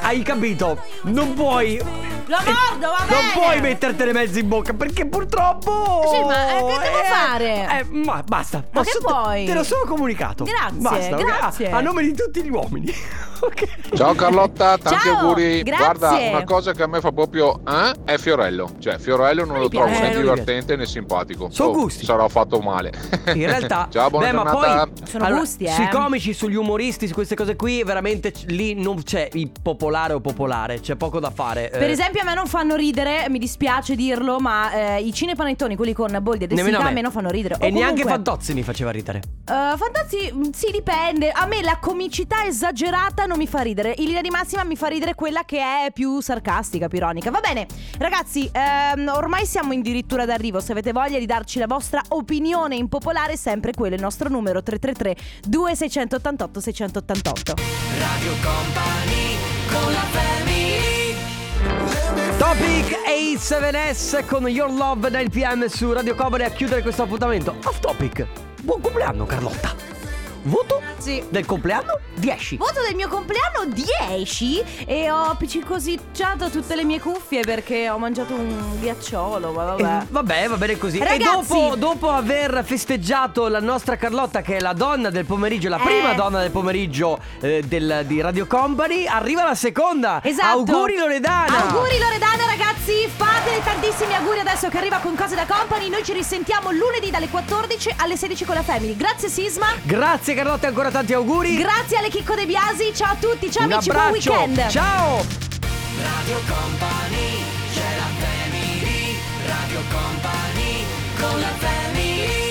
Hai 0.00 0.22
capito? 0.22 0.78
Non 1.04 1.32
puoi. 1.32 2.13
Lo 2.26 2.36
mordo, 2.36 2.86
va 2.90 2.98
Non 2.98 3.06
bene. 3.08 3.32
puoi 3.34 3.60
mettertene 3.60 4.12
mezzo 4.12 4.38
in 4.38 4.48
bocca 4.48 4.72
perché 4.72 5.06
purtroppo. 5.06 6.08
Sì, 6.10 6.20
ma 6.24 6.48
eh, 6.48 6.64
che 6.64 6.78
devo 6.82 7.00
eh, 7.00 7.04
fare? 7.04 7.78
Eh, 7.80 7.84
ma 7.90 8.22
basta. 8.26 8.64
Ma 8.72 8.82
che 8.82 8.98
vuoi? 9.00 9.44
Te 9.44 9.52
l'ho 9.54 9.62
solo 9.64 9.84
comunicato. 9.86 10.44
Grazie, 10.44 10.78
Basta, 10.78 11.16
ok? 11.16 11.22
grazie. 11.24 11.70
A, 11.70 11.76
a 11.76 11.80
nome 11.80 12.02
di 12.02 12.14
tutti 12.14 12.42
gli 12.42 12.50
uomini. 12.50 12.92
Ciao 13.94 14.14
Carlotta, 14.14 14.78
tanti 14.78 15.06
Ciao, 15.06 15.18
auguri. 15.18 15.62
grazie. 15.62 15.84
Guarda, 15.98 16.28
una 16.30 16.44
cosa 16.44 16.72
che 16.72 16.82
a 16.82 16.86
me 16.86 17.00
fa 17.00 17.12
proprio 17.12 17.60
eh, 17.66 17.92
è 18.04 18.16
Fiorello. 18.16 18.70
Cioè, 18.78 18.98
Fiorello 18.98 19.44
non 19.44 19.58
lo 19.58 19.68
trovo 19.68 19.86
né 19.86 20.10
Eh, 20.10 20.14
non 20.14 20.22
divertente 20.22 20.76
né 20.76 20.86
simpatico. 20.86 21.48
Sono 21.50 21.68
Oh, 21.70 21.72
gusti. 21.72 22.04
Sarò 22.06 22.26
fatto 22.28 22.60
male. 22.60 22.90
In 23.34 23.44
realtà, 23.46 23.88
Ciao, 23.92 24.08
buona 24.08 24.26
beh, 24.28 24.32
ma 24.32 24.42
giornata. 24.50 24.86
poi 24.86 25.20
allora, 25.20 25.44
sui 25.44 25.88
comici, 25.90 26.32
sugli 26.32 26.54
umoristi, 26.54 27.06
su 27.06 27.12
queste 27.14 27.34
cose 27.34 27.54
qui, 27.56 27.82
veramente 27.84 28.32
lì 28.46 28.74
non 28.80 29.02
c'è 29.02 29.28
il 29.32 29.50
popolare 29.62 30.14
o 30.14 30.20
popolare, 30.20 30.80
c'è 30.80 30.94
poco 30.96 31.20
da 31.20 31.30
fare. 31.30 31.68
Per 31.70 31.82
Eh, 31.82 31.86
esempio, 32.14 32.20
a 32.22 32.24
me 32.24 32.34
non 32.34 32.46
fanno 32.46 32.76
ridere, 32.76 33.26
mi 33.28 33.38
dispiace 33.38 33.96
dirlo, 33.96 34.38
ma 34.38 34.96
eh, 34.96 35.02
i 35.02 35.12
cinepanettoni, 35.12 35.74
quelli 35.76 35.92
con 35.92 36.16
boldi 36.22 36.44
e 36.44 36.46
nemmeno 36.48 36.70
densità, 36.70 36.88
a 36.88 36.92
me 36.92 37.00
non 37.00 37.10
fanno 37.10 37.30
ridere. 37.30 37.54
E 37.54 37.66
O 37.66 37.70
neanche 37.70 38.02
comunque- 38.02 38.10
Fantozzi 38.10 38.54
mi 38.54 38.62
faceva 38.62 38.90
ridere. 38.90 39.22
Uh, 39.46 39.76
Fantazzi, 39.76 40.32
mm, 40.32 40.42
sì, 40.52 40.70
dipende. 40.70 41.30
A 41.30 41.46
me 41.46 41.62
la 41.62 41.78
comicità 41.80 42.44
esagerata 42.44 43.26
non 43.26 43.38
mi 43.38 43.46
fa 43.46 43.60
ridere. 43.60 43.94
In 43.98 44.06
linea 44.06 44.22
di 44.22 44.30
massima 44.30 44.64
mi 44.64 44.76
fa 44.76 44.86
ridere 44.88 45.14
quella 45.14 45.44
che 45.44 45.58
è 45.58 45.92
più 45.92 46.20
sarcastica, 46.20 46.88
più 46.88 46.98
ironica. 46.98 47.30
Va 47.30 47.40
bene, 47.40 47.66
ragazzi, 47.98 48.48
ehm, 48.50 49.10
ormai 49.14 49.44
siamo 49.46 49.72
addirittura 49.72 50.24
d'arrivo. 50.24 50.60
Se 50.60 50.72
avete 50.72 50.92
voglia 50.92 51.18
di 51.18 51.26
darci 51.26 51.58
la 51.58 51.66
vostra 51.66 52.00
opinione 52.08 52.76
impopolare, 52.76 53.36
sempre 53.36 53.72
quello 53.72 53.94
è 53.94 53.96
il 53.96 54.02
nostro 54.02 54.28
numero 54.28 54.62
333 54.62 55.16
2688 55.46 56.60
688. 56.60 57.54
Radio 57.98 58.32
Company 58.42 59.36
con 59.68 59.92
la 59.92 60.04
family 60.10 60.93
Topic 62.44 62.94
87S 63.08 64.26
con 64.26 64.46
Your 64.46 64.70
Love 64.70 65.08
9 65.08 65.30
pm 65.30 65.66
su 65.66 65.90
Radio 65.94 66.14
Company 66.14 66.44
a 66.44 66.50
chiudere 66.50 66.82
questo 66.82 67.04
appuntamento. 67.04 67.56
Off 67.64 67.80
topic. 67.80 68.26
Buon 68.60 68.82
compleanno, 68.82 69.24
Carlotta. 69.24 69.83
Voto 70.44 70.80
Sì. 70.98 71.22
del 71.28 71.46
compleanno 71.46 71.98
10. 72.16 72.56
Voto 72.58 72.82
del 72.86 72.94
mio 72.94 73.08
compleanno 73.08 73.64
10 73.66 74.62
e 74.86 75.10
ho 75.10 75.30
appiccicosicciato 75.30 76.50
tutte 76.50 76.74
le 76.76 76.84
mie 76.84 77.00
cuffie 77.00 77.40
perché 77.42 77.88
ho 77.88 77.98
mangiato 77.98 78.34
un 78.34 78.78
ghiacciolo, 78.80 79.52
ma 79.52 79.64
vabbè. 79.64 79.82
Eh, 80.02 80.06
vabbè, 80.08 80.48
va 80.48 80.56
bene 80.56 80.78
così. 80.78 80.98
Ragazzi- 80.98 81.22
E 81.22 81.24
dopo, 81.24 81.76
dopo 81.76 82.10
aver 82.10 82.62
festeggiato 82.64 83.48
la 83.48 83.60
nostra 83.60 83.96
Carlotta, 83.96 84.42
che 84.42 84.56
è 84.56 84.60
la 84.60 84.72
donna 84.74 85.10
del 85.10 85.24
pomeriggio, 85.24 85.68
la 85.68 85.78
Eh. 85.78 85.84
prima 85.84 86.12
donna 86.12 86.40
del 86.40 86.50
pomeriggio 86.50 87.18
eh, 87.40 87.62
del- 87.66 88.02
di 88.06 88.20
Radio 88.20 88.46
Company, 88.46 89.06
arriva 89.06 89.44
la 89.44 89.54
seconda. 89.54 90.20
Esatto. 90.22 90.48
Auguri 90.58 90.96
Loredana. 90.96 91.68
Auguri 91.68 91.98
Loredana 91.98 92.44
ragazzi, 92.46 93.08
fate 93.16 93.60
tantissimi 93.64 94.14
auguri 94.14 94.40
adesso 94.40 94.68
che 94.68 94.76
arriva 94.78 94.98
con 94.98 95.14
cose 95.16 95.34
da 95.34 95.46
company. 95.46 95.88
Noi 95.88 96.04
ci 96.04 96.12
risentiamo 96.12 96.70
lunedì 96.70 97.10
dalle 97.10 97.28
14 97.28 97.90
alle 97.96 98.16
16 98.16 98.44
con 98.44 98.54
la 98.54 98.62
Family. 98.62 98.94
Grazie 98.96 99.28
Sisma. 99.28 99.66
Grazie 99.82 100.33
Carlotta, 100.34 100.66
ancora 100.68 100.90
tanti 100.90 101.12
auguri. 101.14 101.56
Grazie 101.56 101.98
alle 101.98 102.08
Chicco 102.08 102.34
De 102.34 102.46
Biasi. 102.46 102.92
Ciao 102.94 103.12
a 103.12 103.16
tutti, 103.18 103.50
ciao 103.50 103.64
Un 103.66 103.72
amici, 103.72 103.90
buon 103.90 104.02
abbraccio. 104.04 104.32
weekend. 104.32 104.68
Ciao. 104.68 105.24
Radio 106.02 106.36
Company 106.46 107.42
c'è 107.72 107.96
la 107.96 108.26
family 108.26 109.16
Radio 109.46 109.80
Company 109.90 110.84
con 111.18 111.40
la 111.40 111.52
family 111.58 112.43